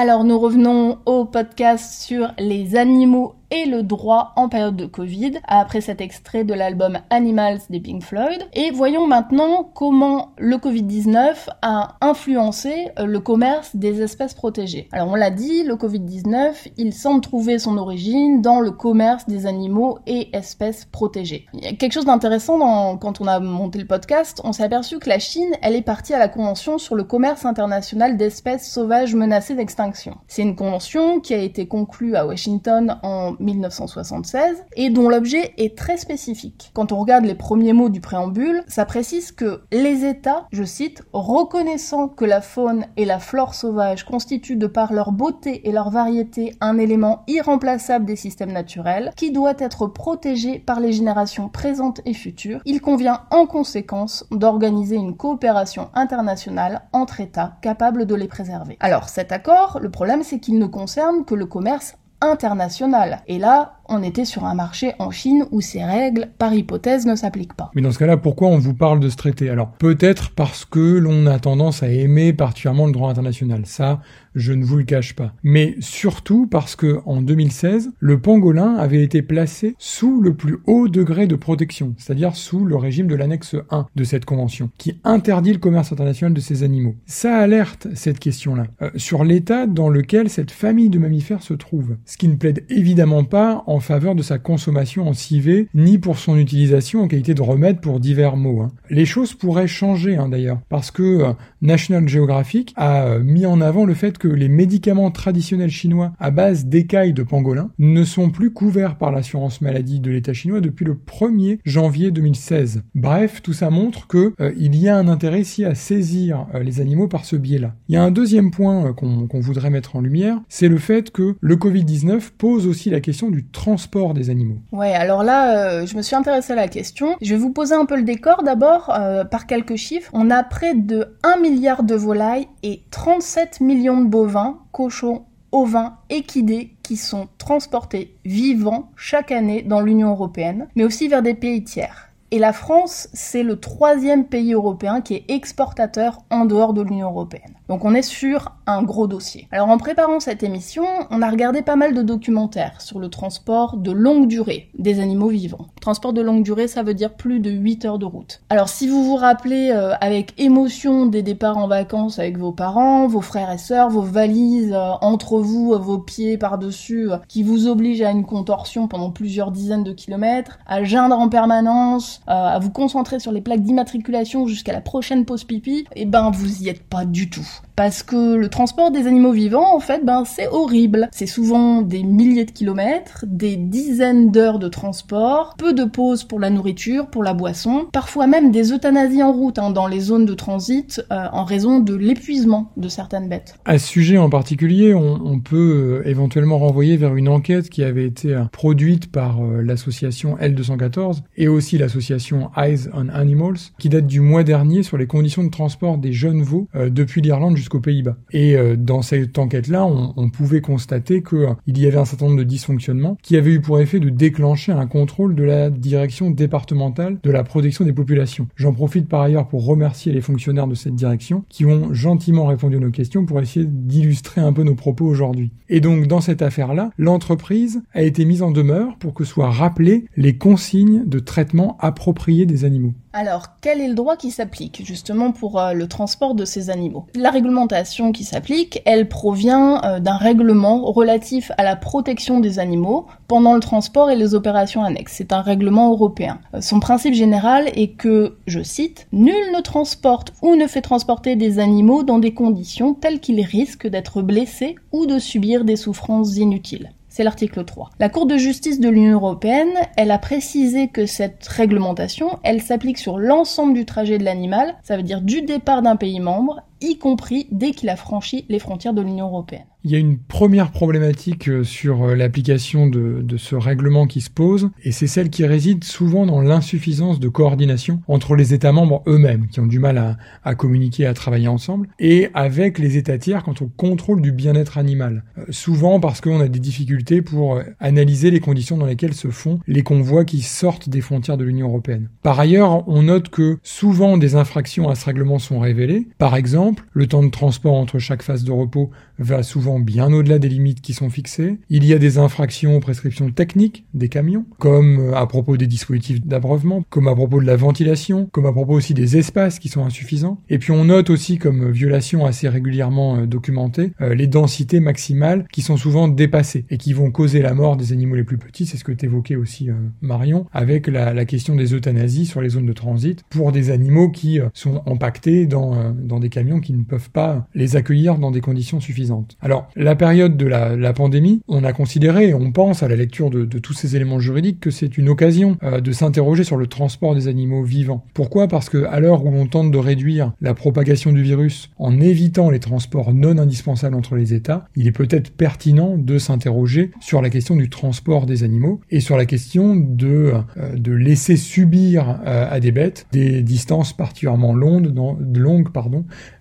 Alors 0.00 0.22
nous 0.22 0.38
revenons 0.38 0.98
au 1.06 1.24
podcast 1.24 2.00
sur 2.02 2.32
les 2.38 2.76
animaux 2.76 3.34
et 3.50 3.66
le 3.66 3.82
droit 3.82 4.32
en 4.36 4.48
période 4.48 4.76
de 4.76 4.86
Covid, 4.86 5.32
après 5.46 5.80
cet 5.80 6.00
extrait 6.00 6.44
de 6.44 6.54
l'album 6.54 6.98
Animals 7.10 7.60
des 7.70 7.80
Pink 7.80 8.02
Floyd. 8.02 8.46
Et 8.52 8.70
voyons 8.70 9.06
maintenant 9.06 9.64
comment 9.74 10.32
le 10.38 10.56
Covid-19 10.56 11.48
a 11.62 11.96
influencé 12.00 12.88
euh, 12.98 13.06
le 13.06 13.20
commerce 13.20 13.74
des 13.74 14.02
espèces 14.02 14.34
protégées. 14.34 14.88
Alors 14.92 15.08
on 15.08 15.14
l'a 15.14 15.30
dit, 15.30 15.62
le 15.62 15.74
Covid-19, 15.74 16.72
il 16.76 16.92
semble 16.92 17.20
trouver 17.20 17.58
son 17.58 17.78
origine 17.78 18.42
dans 18.42 18.60
le 18.60 18.70
commerce 18.70 19.26
des 19.26 19.46
animaux 19.46 19.98
et 20.06 20.34
espèces 20.36 20.84
protégées. 20.84 21.46
Il 21.54 21.64
y 21.64 21.66
a 21.66 21.72
quelque 21.72 21.92
chose 21.92 22.06
d'intéressant 22.06 22.96
quand 22.98 23.20
on 23.20 23.26
a 23.26 23.40
monté 23.40 23.78
le 23.78 23.86
podcast, 23.86 24.40
on 24.44 24.52
s'est 24.52 24.62
aperçu 24.62 24.98
que 24.98 25.08
la 25.08 25.18
Chine, 25.18 25.54
elle 25.62 25.74
est 25.74 25.82
partie 25.82 26.14
à 26.14 26.18
la 26.18 26.28
convention 26.28 26.78
sur 26.78 26.94
le 26.94 27.04
commerce 27.04 27.44
international 27.44 28.16
d'espèces 28.16 28.70
sauvages 28.70 29.14
menacées 29.14 29.54
d'extinction. 29.54 30.16
C'est 30.26 30.42
une 30.42 30.56
convention 30.56 31.20
qui 31.20 31.34
a 31.34 31.38
été 31.38 31.66
conclue 31.66 32.16
à 32.16 32.26
Washington 32.26 32.98
en 33.02 33.34
1976 33.40 34.64
et 34.76 34.90
dont 34.90 35.08
l'objet 35.08 35.52
est 35.56 35.76
très 35.76 35.96
spécifique. 35.96 36.70
Quand 36.74 36.92
on 36.92 36.98
regarde 36.98 37.24
les 37.24 37.34
premiers 37.34 37.72
mots 37.72 37.88
du 37.88 38.00
préambule, 38.00 38.62
ça 38.68 38.84
précise 38.84 39.32
que 39.32 39.62
les 39.72 40.04
États, 40.04 40.46
je 40.52 40.64
cite, 40.64 41.02
reconnaissant 41.12 42.08
que 42.08 42.24
la 42.24 42.40
faune 42.40 42.86
et 42.96 43.04
la 43.04 43.18
flore 43.18 43.54
sauvage 43.54 44.04
constituent 44.04 44.56
de 44.56 44.66
par 44.66 44.92
leur 44.92 45.12
beauté 45.12 45.68
et 45.68 45.72
leur 45.72 45.90
variété 45.90 46.54
un 46.60 46.78
élément 46.78 47.24
irremplaçable 47.26 48.04
des 48.04 48.16
systèmes 48.16 48.52
naturels 48.52 49.12
qui 49.16 49.30
doit 49.30 49.54
être 49.58 49.86
protégé 49.86 50.58
par 50.58 50.80
les 50.80 50.92
générations 50.92 51.48
présentes 51.48 52.00
et 52.04 52.14
futures, 52.14 52.60
il 52.64 52.80
convient 52.80 53.22
en 53.30 53.46
conséquence 53.46 54.26
d'organiser 54.30 54.96
une 54.96 55.16
coopération 55.16 55.90
internationale 55.94 56.82
entre 56.92 57.20
États 57.20 57.56
capables 57.62 58.06
de 58.06 58.14
les 58.14 58.28
préserver. 58.28 58.76
Alors 58.80 59.08
cet 59.08 59.32
accord, 59.32 59.78
le 59.80 59.90
problème 59.90 60.22
c'est 60.22 60.40
qu'il 60.40 60.58
ne 60.58 60.66
concerne 60.66 61.24
que 61.24 61.34
le 61.34 61.46
commerce 61.46 61.94
international. 62.20 63.22
Et 63.28 63.38
là, 63.38 63.74
on 63.88 64.02
était 64.02 64.24
sur 64.24 64.44
un 64.44 64.54
marché 64.54 64.92
en 64.98 65.10
Chine 65.10 65.46
où 65.50 65.60
ces 65.60 65.84
règles, 65.84 66.28
par 66.38 66.52
hypothèse, 66.52 67.06
ne 67.06 67.14
s'appliquent 67.14 67.54
pas. 67.54 67.70
Mais 67.74 67.82
dans 67.82 67.92
ce 67.92 67.98
cas-là, 67.98 68.16
pourquoi 68.16 68.48
on 68.48 68.58
vous 68.58 68.74
parle 68.74 69.00
de 69.00 69.08
ce 69.08 69.16
traité? 69.16 69.50
Alors, 69.50 69.70
peut-être 69.70 70.30
parce 70.30 70.64
que 70.64 70.98
l'on 70.98 71.26
a 71.26 71.38
tendance 71.38 71.82
à 71.82 71.88
aimer 71.88 72.32
particulièrement 72.32 72.86
le 72.86 72.92
droit 72.92 73.10
international. 73.10 73.66
Ça, 73.66 74.00
je 74.34 74.52
ne 74.52 74.64
vous 74.64 74.76
le 74.76 74.84
cache 74.84 75.14
pas. 75.14 75.34
Mais 75.42 75.76
surtout 75.80 76.46
parce 76.46 76.76
que, 76.76 77.00
en 77.06 77.20
2016, 77.20 77.90
le 77.98 78.20
pangolin 78.20 78.74
avait 78.74 79.02
été 79.02 79.22
placé 79.22 79.74
sous 79.78 80.20
le 80.20 80.34
plus 80.34 80.58
haut 80.66 80.88
degré 80.88 81.26
de 81.26 81.36
protection, 81.36 81.94
c'est-à-dire 81.98 82.36
sous 82.36 82.64
le 82.64 82.76
régime 82.76 83.06
de 83.06 83.14
l'annexe 83.14 83.56
1 83.70 83.86
de 83.94 84.04
cette 84.04 84.24
convention, 84.24 84.70
qui 84.78 84.98
interdit 85.04 85.52
le 85.52 85.58
commerce 85.58 85.92
international 85.92 86.34
de 86.34 86.40
ces 86.40 86.62
animaux. 86.62 86.96
Ça 87.06 87.36
alerte 87.36 87.88
cette 87.94 88.18
question-là 88.18 88.66
euh, 88.82 88.90
sur 88.96 89.24
l'état 89.24 89.66
dans 89.66 89.88
lequel 89.88 90.30
cette 90.30 90.50
famille 90.50 90.90
de 90.90 90.98
mammifères 90.98 91.42
se 91.42 91.54
trouve, 91.54 91.96
ce 92.04 92.16
qui 92.16 92.28
ne 92.28 92.36
plaide 92.36 92.64
évidemment 92.68 93.24
pas 93.24 93.64
en 93.66 93.80
faveur 93.80 94.14
de 94.14 94.22
sa 94.22 94.38
consommation 94.38 95.08
en 95.08 95.12
civet, 95.12 95.68
ni 95.74 95.98
pour 95.98 96.18
son 96.18 96.36
utilisation 96.36 97.02
en 97.02 97.08
qualité 97.08 97.34
de 97.34 97.42
remède 97.42 97.80
pour 97.80 98.00
divers 98.00 98.36
maux. 98.36 98.62
Hein. 98.62 98.68
Les 98.90 99.06
choses 99.06 99.34
pourraient 99.34 99.66
changer 99.66 100.16
hein, 100.16 100.28
d'ailleurs, 100.28 100.60
parce 100.68 100.90
que 100.90 101.02
euh, 101.02 101.32
National 101.62 102.08
Geographic 102.08 102.72
a 102.76 103.04
euh, 103.06 103.20
mis 103.20 103.46
en 103.46 103.60
avant 103.60 103.84
le 103.84 103.94
fait 103.94 104.18
que 104.18 104.27
les 104.30 104.48
médicaments 104.48 105.10
traditionnels 105.10 105.70
chinois 105.70 106.12
à 106.18 106.30
base 106.30 106.66
d'écailles 106.66 107.12
de 107.12 107.22
pangolin 107.22 107.70
ne 107.78 108.04
sont 108.04 108.30
plus 108.30 108.52
couverts 108.52 108.96
par 108.96 109.10
l'assurance 109.10 109.60
maladie 109.60 110.00
de 110.00 110.10
l'État 110.10 110.32
chinois 110.32 110.60
depuis 110.60 110.84
le 110.84 110.94
1er 110.94 111.58
janvier 111.64 112.10
2016. 112.10 112.82
Bref, 112.94 113.42
tout 113.42 113.52
ça 113.52 113.70
montre 113.70 114.06
que 114.06 114.34
euh, 114.40 114.52
il 114.58 114.76
y 114.76 114.88
a 114.88 114.96
un 114.96 115.08
intérêt 115.08 115.40
ici 115.40 115.64
à 115.64 115.74
saisir 115.74 116.46
les 116.60 116.80
animaux 116.80 117.08
par 117.08 117.24
ce 117.24 117.36
biais-là. 117.36 117.74
Il 117.88 117.94
y 117.94 117.98
a 117.98 118.02
un 118.02 118.10
deuxième 118.10 118.50
point 118.50 118.92
qu'on 118.92 119.40
voudrait 119.40 119.70
mettre 119.70 119.96
en 119.96 120.00
lumière, 120.00 120.40
c'est 120.48 120.68
le 120.68 120.78
fait 120.78 121.10
que 121.10 121.36
le 121.40 121.56
Covid-19 121.56 122.30
pose 122.36 122.66
aussi 122.66 122.90
la 122.90 123.00
question 123.00 123.30
du 123.30 123.46
transport 123.46 124.14
des 124.14 124.30
animaux. 124.30 124.58
Ouais, 124.72 124.92
alors 124.92 125.22
là, 125.22 125.80
euh, 125.80 125.86
je 125.86 125.96
me 125.96 126.02
suis 126.02 126.16
intéressée 126.16 126.52
à 126.52 126.56
la 126.56 126.68
question. 126.68 127.16
Je 127.20 127.34
vais 127.34 127.40
vous 127.40 127.52
poser 127.52 127.74
un 127.74 127.86
peu 127.86 127.96
le 127.96 128.02
décor 128.02 128.42
d'abord 128.42 128.94
euh, 128.94 129.24
par 129.24 129.46
quelques 129.46 129.76
chiffres. 129.76 130.10
On 130.12 130.30
a 130.30 130.42
près 130.42 130.74
de 130.74 131.16
1 131.22 131.40
milliard 131.40 131.82
de 131.82 131.94
volailles 131.94 132.48
et 132.62 132.82
37 132.90 133.60
millions 133.60 134.00
de 134.02 134.07
bovins, 134.08 134.58
cochons, 134.72 135.26
ovins, 135.52 135.98
équidés 136.10 136.74
qui 136.82 136.96
sont 136.96 137.28
transportés 137.38 138.16
vivants 138.24 138.90
chaque 138.96 139.32
année 139.32 139.62
dans 139.62 139.80
l'Union 139.80 140.10
européenne, 140.10 140.68
mais 140.76 140.84
aussi 140.84 141.08
vers 141.08 141.22
des 141.22 141.34
pays 141.34 141.64
tiers. 141.64 142.08
Et 142.30 142.38
la 142.38 142.52
France, 142.52 143.08
c'est 143.14 143.42
le 143.42 143.58
troisième 143.58 144.26
pays 144.26 144.52
européen 144.52 145.00
qui 145.00 145.14
est 145.14 145.24
exportateur 145.28 146.18
en 146.28 146.44
dehors 146.44 146.74
de 146.74 146.82
l'Union 146.82 147.08
européenne. 147.08 147.54
Donc 147.68 147.86
on 147.86 147.94
est 147.94 148.02
sur 148.02 148.52
un 148.68 148.82
gros 148.82 149.06
dossier. 149.06 149.48
Alors 149.50 149.70
en 149.70 149.78
préparant 149.78 150.20
cette 150.20 150.42
émission, 150.42 150.84
on 151.10 151.22
a 151.22 151.30
regardé 151.30 151.62
pas 151.62 151.76
mal 151.76 151.94
de 151.94 152.02
documentaires 152.02 152.80
sur 152.80 152.98
le 152.98 153.08
transport 153.08 153.76
de 153.76 153.90
longue 153.90 154.28
durée 154.28 154.68
des 154.78 155.00
animaux 155.00 155.28
vivants. 155.28 155.66
Transport 155.80 156.12
de 156.12 156.20
longue 156.20 156.42
durée, 156.42 156.68
ça 156.68 156.82
veut 156.82 156.94
dire 156.94 157.14
plus 157.14 157.40
de 157.40 157.50
8 157.50 157.84
heures 157.86 157.98
de 157.98 158.04
route. 158.04 158.42
Alors 158.50 158.68
si 158.68 158.86
vous 158.86 159.02
vous 159.04 159.16
rappelez 159.16 159.70
euh, 159.70 159.94
avec 160.00 160.34
émotion 160.38 161.06
des 161.06 161.22
départs 161.22 161.56
en 161.56 161.66
vacances 161.66 162.18
avec 162.18 162.36
vos 162.36 162.52
parents, 162.52 163.06
vos 163.08 163.22
frères 163.22 163.50
et 163.50 163.58
sœurs, 163.58 163.88
vos 163.88 164.02
valises 164.02 164.72
euh, 164.74 164.92
entre 165.00 165.38
vous, 165.38 165.72
euh, 165.72 165.78
vos 165.78 165.98
pieds 165.98 166.36
par-dessus, 166.36 167.08
qui 167.26 167.42
vous 167.42 167.68
obligent 167.68 168.02
à 168.02 168.10
une 168.10 168.26
contorsion 168.26 168.86
pendant 168.86 169.10
plusieurs 169.10 169.50
dizaines 169.50 169.84
de 169.84 169.92
kilomètres, 169.92 170.58
à 170.66 170.84
geindre 170.84 171.18
en 171.18 171.28
permanence, 171.28 172.20
à 172.26 172.58
vous 172.58 172.70
concentrer 172.70 173.18
sur 173.18 173.32
les 173.32 173.40
plaques 173.40 173.62
d'immatriculation 173.62 174.46
jusqu'à 174.46 174.72
la 174.72 174.80
prochaine 174.80 175.24
pause 175.24 175.44
pipi, 175.44 175.86
et 175.94 176.02
eh 176.02 176.04
ben 176.04 176.30
vous 176.30 176.62
y 176.62 176.68
êtes 176.68 176.82
pas 176.82 177.04
du 177.04 177.30
tout 177.30 177.46
parce 177.78 178.02
que 178.02 178.34
le 178.34 178.48
transport 178.58 178.90
des 178.90 179.06
animaux 179.06 179.30
vivants, 179.30 179.76
en 179.76 179.78
fait, 179.78 180.04
ben 180.04 180.24
c'est 180.24 180.48
horrible. 180.48 181.08
C'est 181.12 181.28
souvent 181.28 181.80
des 181.80 182.02
milliers 182.02 182.44
de 182.44 182.50
kilomètres, 182.50 183.24
des 183.24 183.54
dizaines 183.54 184.32
d'heures 184.32 184.58
de 184.58 184.66
transport, 184.66 185.54
peu 185.56 185.72
de 185.72 185.84
pauses 185.84 186.24
pour 186.24 186.40
la 186.40 186.50
nourriture, 186.50 187.06
pour 187.06 187.22
la 187.22 187.34
boisson, 187.34 187.86
parfois 187.92 188.26
même 188.26 188.50
des 188.50 188.72
euthanasies 188.72 189.22
en 189.22 189.32
route 189.32 189.60
hein, 189.60 189.70
dans 189.70 189.86
les 189.86 190.00
zones 190.00 190.26
de 190.26 190.34
transit 190.34 191.00
euh, 191.12 191.26
en 191.30 191.44
raison 191.44 191.78
de 191.78 191.94
l'épuisement 191.94 192.72
de 192.76 192.88
certaines 192.88 193.28
bêtes. 193.28 193.54
À 193.64 193.78
ce 193.78 193.86
sujet 193.86 194.18
en 194.18 194.28
particulier, 194.28 194.92
on, 194.92 195.38
peut 195.38 196.02
euh, 196.04 196.08
éventuellement 196.08 196.58
renvoyer 196.58 196.96
vers 196.96 197.14
une 197.14 197.28
enquête 197.28 197.70
qui 197.70 197.84
avait 197.84 198.06
été 198.06 198.34
euh, 198.34 198.42
produite 198.50 199.12
par 199.12 199.40
l'association 199.40 200.36
L214 200.38 201.20
et 201.36 201.46
aussi 201.46 201.78
l'association 201.78 202.50
Eyes 202.56 202.88
on 202.92 203.08
Animals, 203.08 203.70
qui 203.78 203.88
date 203.88 204.08
du 204.08 204.20
mois 204.20 204.42
dernier 204.42 204.82
sur 204.82 204.98
les 204.98 205.06
conditions 205.06 205.44
de 205.44 205.50
transport 205.50 205.96
des 205.96 206.12
jeunes 206.12 206.42
veaux 206.42 206.66
depuis 206.74 207.20
l'Irlande 207.20 207.56
jusqu'aux 207.56 207.78
Pays-Bas. 207.78 208.16
Euh, 208.54 208.76
dans 208.76 209.02
cette 209.02 209.38
enquête-là, 209.38 209.86
on, 209.86 210.28
pouvait 210.30 210.60
constater 210.60 211.22
qu'il 211.22 211.78
y 211.78 211.86
avait 211.86 211.96
un 211.96 212.04
certain 212.04 212.26
nombre 212.26 212.38
de 212.38 212.44
dysfonctionnements 212.44 213.16
qui 213.22 213.36
avaient 213.36 213.52
eu 213.52 213.60
pour 213.60 213.80
effet 213.80 213.98
de 213.98 214.10
déclencher 214.10 214.72
un 214.72 214.86
contrôle 214.86 215.34
de 215.34 215.42
la 215.42 215.70
direction 215.70 216.30
départementale 216.30 217.18
de 217.22 217.30
la 217.30 217.44
protection 217.44 217.84
des 217.84 217.92
populations. 217.92 218.46
J'en 218.56 218.72
profite 218.72 219.08
par 219.08 219.22
ailleurs 219.22 219.48
pour 219.48 219.64
remercier 219.64 220.12
les 220.12 220.20
fonctionnaires 220.20 220.66
de 220.66 220.74
cette 220.74 220.94
direction 220.94 221.44
qui 221.48 221.64
ont 221.64 221.94
gentiment 221.94 222.46
répondu 222.46 222.76
à 222.76 222.80
nos 222.80 222.90
questions 222.90 223.24
pour 223.24 223.40
essayer 223.40 223.66
d'illustrer 223.66 224.40
un 224.40 224.52
peu 224.52 224.62
nos 224.62 224.74
propos 224.74 225.06
aujourd'hui. 225.06 225.50
Et 225.68 225.80
donc 225.80 226.06
dans 226.06 226.20
cette 226.20 226.42
affaire-là, 226.42 226.90
l'entreprise 226.98 227.82
a 227.94 228.02
été 228.02 228.24
mise 228.24 228.42
en 228.42 228.50
demeure 228.50 228.96
pour 228.98 229.14
que 229.14 229.24
soient 229.24 229.50
rappelées 229.50 230.04
les 230.16 230.36
consignes 230.36 231.04
de 231.06 231.18
traitement 231.18 231.76
approprié 231.80 232.46
des 232.46 232.64
animaux. 232.64 232.94
Alors, 233.12 233.58
quel 233.60 233.80
est 233.80 233.88
le 233.88 233.94
droit 233.94 234.16
qui 234.16 234.30
s'applique 234.30 234.82
justement 234.84 235.32
pour 235.32 235.58
euh, 235.58 235.72
le 235.72 235.88
transport 235.88 236.34
de 236.34 236.44
ces 236.44 236.70
animaux? 236.70 237.06
La 237.14 237.30
réglementation 237.30 238.12
qui 238.12 238.22
s'applique, 238.22 238.37
elle 238.84 239.08
provient 239.08 239.80
euh, 239.84 240.00
d'un 240.00 240.16
règlement 240.16 240.90
relatif 240.90 241.52
à 241.58 241.64
la 241.64 241.76
protection 241.76 242.40
des 242.40 242.58
animaux 242.58 243.06
pendant 243.26 243.54
le 243.54 243.60
transport 243.60 244.10
et 244.10 244.16
les 244.16 244.34
opérations 244.34 244.82
annexes. 244.82 245.14
C'est 245.16 245.32
un 245.32 245.42
règlement 245.42 245.90
européen. 245.90 246.40
Euh, 246.54 246.60
son 246.60 246.80
principe 246.80 247.14
général 247.14 247.68
est 247.74 247.92
que, 247.96 248.36
je 248.46 248.62
cite, 248.62 249.06
Nul 249.12 249.52
ne 249.54 249.60
transporte 249.60 250.32
ou 250.42 250.56
ne 250.56 250.66
fait 250.66 250.82
transporter 250.82 251.36
des 251.36 251.58
animaux 251.58 252.02
dans 252.02 252.18
des 252.18 252.34
conditions 252.34 252.94
telles 252.94 253.20
qu'ils 253.20 253.44
risquent 253.44 253.88
d'être 253.88 254.22
blessés 254.22 254.76
ou 254.92 255.06
de 255.06 255.18
subir 255.18 255.64
des 255.64 255.76
souffrances 255.76 256.36
inutiles 256.36 256.90
c'est 257.18 257.24
l'article 257.24 257.64
3. 257.64 257.90
La 257.98 258.08
Cour 258.08 258.26
de 258.26 258.36
justice 258.36 258.78
de 258.78 258.88
l'Union 258.88 259.14
européenne, 259.14 259.72
elle 259.96 260.12
a 260.12 260.18
précisé 260.18 260.86
que 260.86 261.04
cette 261.04 261.44
réglementation, 261.48 262.38
elle 262.44 262.62
s'applique 262.62 262.98
sur 262.98 263.18
l'ensemble 263.18 263.74
du 263.74 263.84
trajet 263.84 264.18
de 264.18 264.24
l'animal, 264.24 264.76
ça 264.84 264.96
veut 264.96 265.02
dire 265.02 265.20
du 265.20 265.42
départ 265.42 265.82
d'un 265.82 265.96
pays 265.96 266.20
membre 266.20 266.60
y 266.80 266.98
compris 266.98 267.46
dès 267.50 267.72
qu'il 267.72 267.88
a 267.88 267.96
franchi 267.96 268.44
les 268.48 268.58
frontières 268.58 268.94
de 268.94 269.02
l'Union 269.02 269.26
européenne. 269.26 269.64
Il 269.84 269.92
y 269.92 269.94
a 269.94 269.98
une 269.98 270.18
première 270.18 270.72
problématique 270.72 271.48
euh, 271.48 271.62
sur 271.62 272.02
euh, 272.02 272.14
l'application 272.16 272.88
de, 272.88 273.24
ce 273.36 273.54
règlement 273.54 274.08
qui 274.08 274.20
se 274.20 274.28
pose, 274.28 274.70
et 274.82 274.90
c'est 274.90 275.06
celle 275.06 275.30
qui 275.30 275.46
réside 275.46 275.84
souvent 275.84 276.26
dans 276.26 276.40
l'insuffisance 276.40 277.20
de 277.20 277.28
coordination 277.28 278.02
entre 278.08 278.34
les 278.34 278.54
États 278.54 278.72
membres 278.72 279.02
eux-mêmes, 279.06 279.46
qui 279.46 279.60
ont 279.60 279.66
du 279.66 279.78
mal 279.78 279.96
à, 279.96 280.16
à, 280.44 280.56
communiquer, 280.56 281.06
à 281.06 281.14
travailler 281.14 281.46
ensemble, 281.46 281.88
et 282.00 282.28
avec 282.34 282.80
les 282.80 282.96
États 282.96 283.18
tiers 283.18 283.44
quant 283.44 283.54
au 283.60 283.66
contrôle 283.68 284.20
du 284.20 284.32
bien-être 284.32 284.78
animal. 284.78 285.22
Euh, 285.38 285.44
souvent 285.50 286.00
parce 286.00 286.20
qu'on 286.20 286.40
a 286.40 286.48
des 286.48 286.58
difficultés 286.58 287.22
pour 287.22 287.60
analyser 287.78 288.32
les 288.32 288.40
conditions 288.40 288.76
dans 288.76 288.86
lesquelles 288.86 289.14
se 289.14 289.28
font 289.28 289.60
les 289.68 289.82
convois 289.82 290.24
qui 290.24 290.42
sortent 290.42 290.88
des 290.88 291.00
frontières 291.00 291.36
de 291.36 291.44
l'Union 291.44 291.68
européenne. 291.68 292.08
Par 292.22 292.40
ailleurs, 292.40 292.88
on 292.88 293.04
note 293.04 293.28
que 293.28 293.58
souvent 293.62 294.18
des 294.18 294.34
infractions 294.34 294.88
à 294.88 294.96
ce 294.96 295.04
règlement 295.04 295.38
sont 295.38 295.60
révélées. 295.60 296.08
Par 296.18 296.36
exemple, 296.36 296.67
le 296.92 297.06
temps 297.06 297.22
de 297.22 297.30
transport 297.30 297.74
entre 297.74 297.98
chaque 297.98 298.22
phase 298.22 298.44
de 298.44 298.52
repos 298.52 298.90
va 299.18 299.42
souvent 299.42 299.80
bien 299.80 300.12
au-delà 300.12 300.38
des 300.38 300.48
limites 300.48 300.80
qui 300.80 300.94
sont 300.94 301.10
fixées. 301.10 301.58
Il 301.68 301.84
y 301.84 301.92
a 301.92 301.98
des 301.98 302.18
infractions 302.18 302.76
aux 302.76 302.80
prescriptions 302.80 303.30
techniques 303.30 303.84
des 303.94 304.08
camions, 304.08 304.46
comme 304.58 305.00
euh, 305.00 305.16
à 305.16 305.26
propos 305.26 305.56
des 305.56 305.66
dispositifs 305.66 306.24
d'abreuvement, 306.24 306.84
comme 306.88 307.08
à 307.08 307.14
propos 307.14 307.40
de 307.40 307.46
la 307.46 307.56
ventilation, 307.56 308.28
comme 308.32 308.46
à 308.46 308.52
propos 308.52 308.74
aussi 308.74 308.94
des 308.94 309.16
espaces 309.16 309.58
qui 309.58 309.68
sont 309.68 309.84
insuffisants. 309.84 310.40
Et 310.48 310.58
puis 310.58 310.72
on 310.72 310.84
note 310.84 311.10
aussi 311.10 311.38
comme 311.38 311.70
violation 311.70 312.26
assez 312.26 312.48
régulièrement 312.48 313.16
euh, 313.16 313.26
documentée 313.26 313.92
euh, 314.00 314.14
les 314.14 314.26
densités 314.26 314.80
maximales 314.80 315.46
qui 315.52 315.62
sont 315.62 315.76
souvent 315.76 316.08
dépassées 316.08 316.64
et 316.70 316.78
qui 316.78 316.92
vont 316.92 317.10
causer 317.10 317.42
la 317.42 317.54
mort 317.54 317.76
des 317.76 317.92
animaux 317.92 318.14
les 318.14 318.24
plus 318.24 318.38
petits. 318.38 318.66
C'est 318.66 318.76
ce 318.76 318.84
que 318.84 318.92
t'évoquais 318.92 319.36
aussi 319.36 319.68
Marion 320.00 320.46
avec 320.52 320.86
la, 320.86 321.24
question 321.24 321.56
des 321.56 321.74
euthanasies 321.74 322.26
sur 322.26 322.40
les 322.40 322.50
zones 322.50 322.66
de 322.66 322.72
transit 322.72 323.22
pour 323.28 323.52
des 323.52 323.70
animaux 323.70 324.08
qui 324.08 324.40
sont 324.54 324.82
empaquetés 324.86 325.46
dans, 325.46 325.92
dans 325.92 326.20
des 326.20 326.28
camions 326.28 326.57
qui 326.60 326.72
ne 326.72 326.82
peuvent 326.82 327.10
pas 327.10 327.46
les 327.54 327.76
accueillir 327.76 328.18
dans 328.18 328.30
des 328.30 328.40
conditions 328.40 328.80
suffisantes. 328.80 329.36
Alors, 329.40 329.68
la 329.76 329.96
période 329.96 330.36
de 330.36 330.46
la, 330.46 330.92
pandémie, 330.92 331.40
on 331.48 331.64
a 331.64 331.72
considéré, 331.72 332.34
on 332.34 332.50
pense 332.52 332.82
à 332.82 332.88
la 332.88 332.96
lecture 332.96 333.30
de, 333.30 333.44
tous 333.58 333.72
ces 333.72 333.96
éléments 333.96 334.20
juridiques, 334.20 334.60
que 334.60 334.70
c'est 334.70 334.98
une 334.98 335.08
occasion 335.08 335.56
euh, 335.62 335.80
de 335.80 335.92
s'interroger 335.92 336.44
sur 336.44 336.56
le 336.56 336.66
transport 336.66 337.14
des 337.14 337.28
animaux 337.28 337.62
vivants. 337.62 338.04
Pourquoi? 338.14 338.48
Parce 338.48 338.68
que 338.68 338.84
à 338.84 339.00
l'heure 339.00 339.24
où 339.24 339.30
l'on 339.30 339.46
tente 339.46 339.70
de 339.70 339.78
réduire 339.78 340.32
la 340.40 340.54
propagation 340.54 341.12
du 341.12 341.22
virus 341.22 341.70
en 341.78 342.00
évitant 342.00 342.50
les 342.50 342.60
transports 342.60 343.12
non 343.12 343.38
indispensables 343.38 343.94
entre 343.94 344.16
les 344.16 344.34
États, 344.34 344.66
il 344.76 344.86
est 344.86 344.92
peut-être 344.92 345.30
pertinent 345.30 345.96
de 345.98 346.18
s'interroger 346.18 346.90
sur 347.00 347.22
la 347.22 347.30
question 347.30 347.56
du 347.56 347.68
transport 347.68 348.26
des 348.26 348.44
animaux 348.44 348.80
et 348.90 349.00
sur 349.00 349.16
la 349.16 349.26
question 349.26 349.76
de, 349.76 350.32
euh, 350.56 350.96
laisser 350.98 351.36
subir 351.36 352.20
euh, 352.26 352.46
à 352.50 352.60
des 352.60 352.72
bêtes 352.72 353.06
des 353.12 353.42
distances 353.42 353.92
particulièrement 353.92 354.54
longues, 354.54 354.92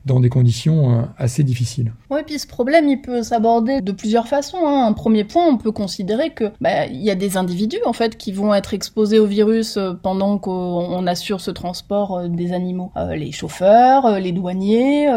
dans 0.07 0.19
des 0.19 0.29
conditions 0.29 1.07
assez 1.17 1.43
difficiles. 1.43 1.93
Oui, 2.09 2.21
puis 2.25 2.39
ce 2.39 2.47
problème, 2.47 2.87
il 2.87 3.01
peut 3.01 3.21
s'aborder 3.21 3.81
de 3.81 3.91
plusieurs 3.91 4.27
façons. 4.27 4.65
Hein. 4.65 4.87
Un 4.87 4.93
premier 4.93 5.23
point, 5.23 5.45
on 5.45 5.57
peut 5.57 5.71
considérer 5.71 6.31
que 6.31 6.51
bah, 6.61 6.85
il 6.87 7.01
y 7.01 7.11
a 7.11 7.15
des 7.15 7.37
individus 7.37 7.79
en 7.85 7.93
fait 7.93 8.17
qui 8.17 8.31
vont 8.31 8.53
être 8.53 8.73
exposés 8.73 9.19
au 9.19 9.25
virus 9.25 9.77
euh, 9.77 9.93
pendant 9.93 10.37
qu'on 10.37 11.05
assure 11.07 11.41
ce 11.41 11.51
transport 11.51 12.17
euh, 12.17 12.27
des 12.27 12.53
animaux. 12.53 12.91
Euh, 12.97 13.15
les 13.15 13.31
chauffeurs, 13.31 14.19
les 14.19 14.31
douaniers, 14.31 15.07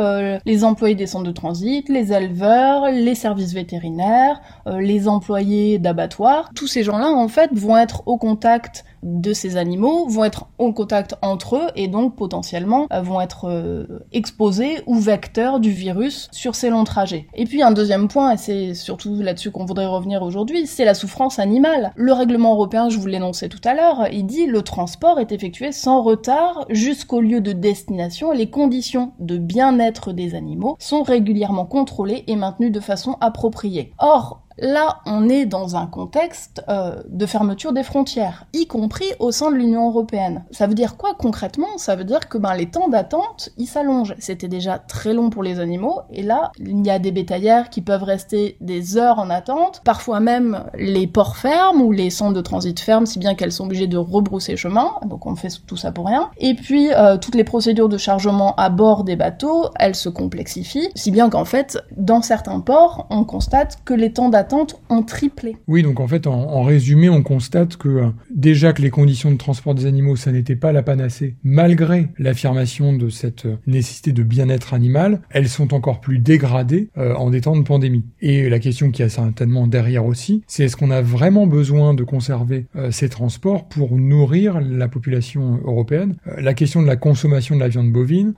les 0.44 0.64
employés 0.64 0.94
des 0.94 1.06
centres 1.06 1.24
de 1.24 1.32
transit, 1.32 1.88
les 1.88 2.12
éleveurs, 2.12 2.90
les 2.90 3.14
services 3.14 3.52
vétérinaires, 3.52 4.40
les 4.66 5.08
employés 5.08 5.78
d'abattoirs. 5.78 6.50
Tous 6.54 6.66
ces 6.66 6.82
gens-là 6.82 7.08
en 7.08 7.28
fait 7.28 7.50
vont 7.52 7.76
être 7.76 8.02
au 8.06 8.16
contact 8.16 8.84
de 9.02 9.32
ces 9.32 9.56
animaux 9.56 10.06
vont 10.08 10.24
être 10.24 10.46
en 10.58 10.72
contact 10.72 11.16
entre 11.22 11.56
eux 11.56 11.66
et 11.76 11.88
donc 11.88 12.16
potentiellement 12.16 12.86
euh, 12.92 13.00
vont 13.00 13.20
être 13.20 13.48
euh, 13.48 14.04
exposés 14.12 14.82
ou 14.86 14.98
vecteurs 14.98 15.60
du 15.60 15.70
virus 15.70 16.28
sur 16.32 16.54
ces 16.54 16.70
longs 16.70 16.84
trajets. 16.84 17.26
Et 17.34 17.44
puis 17.44 17.62
un 17.62 17.72
deuxième 17.72 18.08
point, 18.08 18.32
et 18.32 18.36
c'est 18.36 18.74
surtout 18.74 19.14
là-dessus 19.16 19.50
qu'on 19.50 19.64
voudrait 19.64 19.86
revenir 19.86 20.22
aujourd'hui, 20.22 20.66
c'est 20.66 20.84
la 20.84 20.94
souffrance 20.94 21.38
animale. 21.38 21.92
Le 21.96 22.12
règlement 22.12 22.54
européen, 22.54 22.88
je 22.88 22.98
vous 22.98 23.06
l'énonçais 23.06 23.48
tout 23.48 23.60
à 23.64 23.74
l'heure, 23.74 24.08
il 24.12 24.26
dit 24.26 24.46
le 24.46 24.62
transport 24.62 25.18
est 25.18 25.32
effectué 25.32 25.72
sans 25.72 26.02
retard 26.02 26.66
jusqu'au 26.68 27.20
lieu 27.20 27.40
de 27.40 27.52
destination 27.52 28.32
et 28.32 28.36
les 28.36 28.50
conditions 28.50 29.12
de 29.18 29.38
bien-être 29.38 30.12
des 30.12 30.34
animaux 30.34 30.76
sont 30.78 31.02
régulièrement 31.02 31.66
contrôlées 31.66 32.24
et 32.26 32.36
maintenues 32.36 32.70
de 32.70 32.80
façon 32.80 33.16
appropriée. 33.20 33.92
Or, 33.98 34.42
Là, 34.60 34.98
on 35.06 35.30
est 35.30 35.46
dans 35.46 35.76
un 35.76 35.86
contexte 35.86 36.62
euh, 36.68 37.02
de 37.08 37.24
fermeture 37.24 37.72
des 37.72 37.82
frontières, 37.82 38.44
y 38.52 38.66
compris 38.66 39.06
au 39.18 39.32
sein 39.32 39.50
de 39.50 39.56
l'Union 39.56 39.88
européenne. 39.88 40.44
Ça 40.50 40.66
veut 40.66 40.74
dire 40.74 40.98
quoi 40.98 41.14
concrètement? 41.18 41.78
Ça 41.78 41.96
veut 41.96 42.04
dire 42.04 42.28
que 42.28 42.36
ben, 42.36 42.54
les 42.54 42.66
temps 42.66 42.88
d'attente, 42.88 43.48
ils 43.56 43.66
s'allongent. 43.66 44.14
C'était 44.18 44.48
déjà 44.48 44.78
très 44.78 45.14
long 45.14 45.30
pour 45.30 45.42
les 45.42 45.60
animaux, 45.60 46.00
et 46.12 46.22
là, 46.22 46.52
il 46.58 46.86
y 46.86 46.90
a 46.90 46.98
des 46.98 47.10
bétaillères 47.10 47.70
qui 47.70 47.80
peuvent 47.80 48.02
rester 48.02 48.58
des 48.60 48.98
heures 48.98 49.18
en 49.18 49.30
attente. 49.30 49.80
Parfois 49.82 50.20
même, 50.20 50.64
les 50.74 51.06
ports 51.06 51.38
ferment 51.38 51.82
ou 51.82 51.92
les 51.92 52.10
centres 52.10 52.34
de 52.34 52.42
transit 52.42 52.78
ferment, 52.78 53.06
si 53.06 53.18
bien 53.18 53.34
qu'elles 53.34 53.52
sont 53.52 53.64
obligées 53.64 53.86
de 53.86 53.96
rebrousser 53.96 54.58
chemin. 54.58 54.90
Donc 55.06 55.24
on 55.24 55.36
fait 55.36 55.48
tout 55.66 55.78
ça 55.78 55.90
pour 55.90 56.06
rien. 56.06 56.28
Et 56.36 56.52
puis, 56.52 56.92
euh, 56.92 57.16
toutes 57.16 57.34
les 57.34 57.44
procédures 57.44 57.88
de 57.88 57.96
chargement 57.96 58.54
à 58.56 58.68
bord 58.68 59.04
des 59.04 59.16
bateaux, 59.16 59.70
elles 59.78 59.94
se 59.94 60.10
complexifient, 60.10 60.90
si 60.94 61.10
bien 61.10 61.30
qu'en 61.30 61.46
fait, 61.46 61.78
dans 61.96 62.20
certains 62.20 62.60
ports, 62.60 63.06
on 63.08 63.24
constate 63.24 63.78
que 63.86 63.94
les 63.94 64.12
temps 64.12 64.28
d'attente 64.28 64.49
ont 64.88 65.02
triplé. 65.02 65.56
Oui, 65.66 65.82
donc 65.82 66.00
en 66.00 66.08
fait, 66.08 66.26
en, 66.26 66.62
résumé, 66.62 67.08
on 67.08 67.22
constate 67.22 67.76
que 67.76 67.88
euh, 67.88 68.06
déjà 68.34 68.72
que 68.72 68.82
les 68.82 68.90
conditions 68.90 69.30
de 69.30 69.36
transport 69.36 69.74
des 69.74 69.86
animaux, 69.86 70.16
ça 70.16 70.32
n'était 70.32 70.56
pas 70.56 70.72
la 70.72 70.82
panacée, 70.82 71.36
malgré 71.42 72.08
l'affirmation 72.18 72.92
de 72.92 73.08
cette 73.08 73.46
euh, 73.46 73.56
nécessité 73.66 74.12
de 74.12 74.22
bien-être 74.22 74.74
animal, 74.74 75.20
elles 75.30 75.48
sont 75.48 75.74
encore 75.74 76.00
plus 76.00 76.18
dégradées 76.18 76.90
euh, 76.98 77.14
en 77.14 77.30
des 77.30 77.40
temps 77.40 77.56
de 77.56 77.62
pandémie. 77.62 78.04
Et 78.20 78.48
la 78.48 78.58
question 78.58 78.90
qui 78.90 79.02
a 79.02 79.08
certainement 79.08 79.66
derrière 79.66 80.04
aussi, 80.04 80.42
c'est 80.46 80.64
est-ce 80.64 80.76
qu'on 80.76 80.90
a 80.90 81.02
vraiment 81.02 81.46
besoin 81.46 81.94
de 81.94 82.04
conserver 82.04 82.66
ces 82.90 83.08
transports 83.08 83.68
pour 83.68 83.96
nourrir 83.96 84.60
la 84.60 84.88
population 84.88 85.60
européenne? 85.64 86.16
La 86.38 86.54
question 86.54 86.82
de 86.82 86.86
la 86.86 86.96
consommation 86.96 87.54
de 87.54 87.60
la 87.60 87.68
viande 87.68 87.90
bovine, 87.90 88.34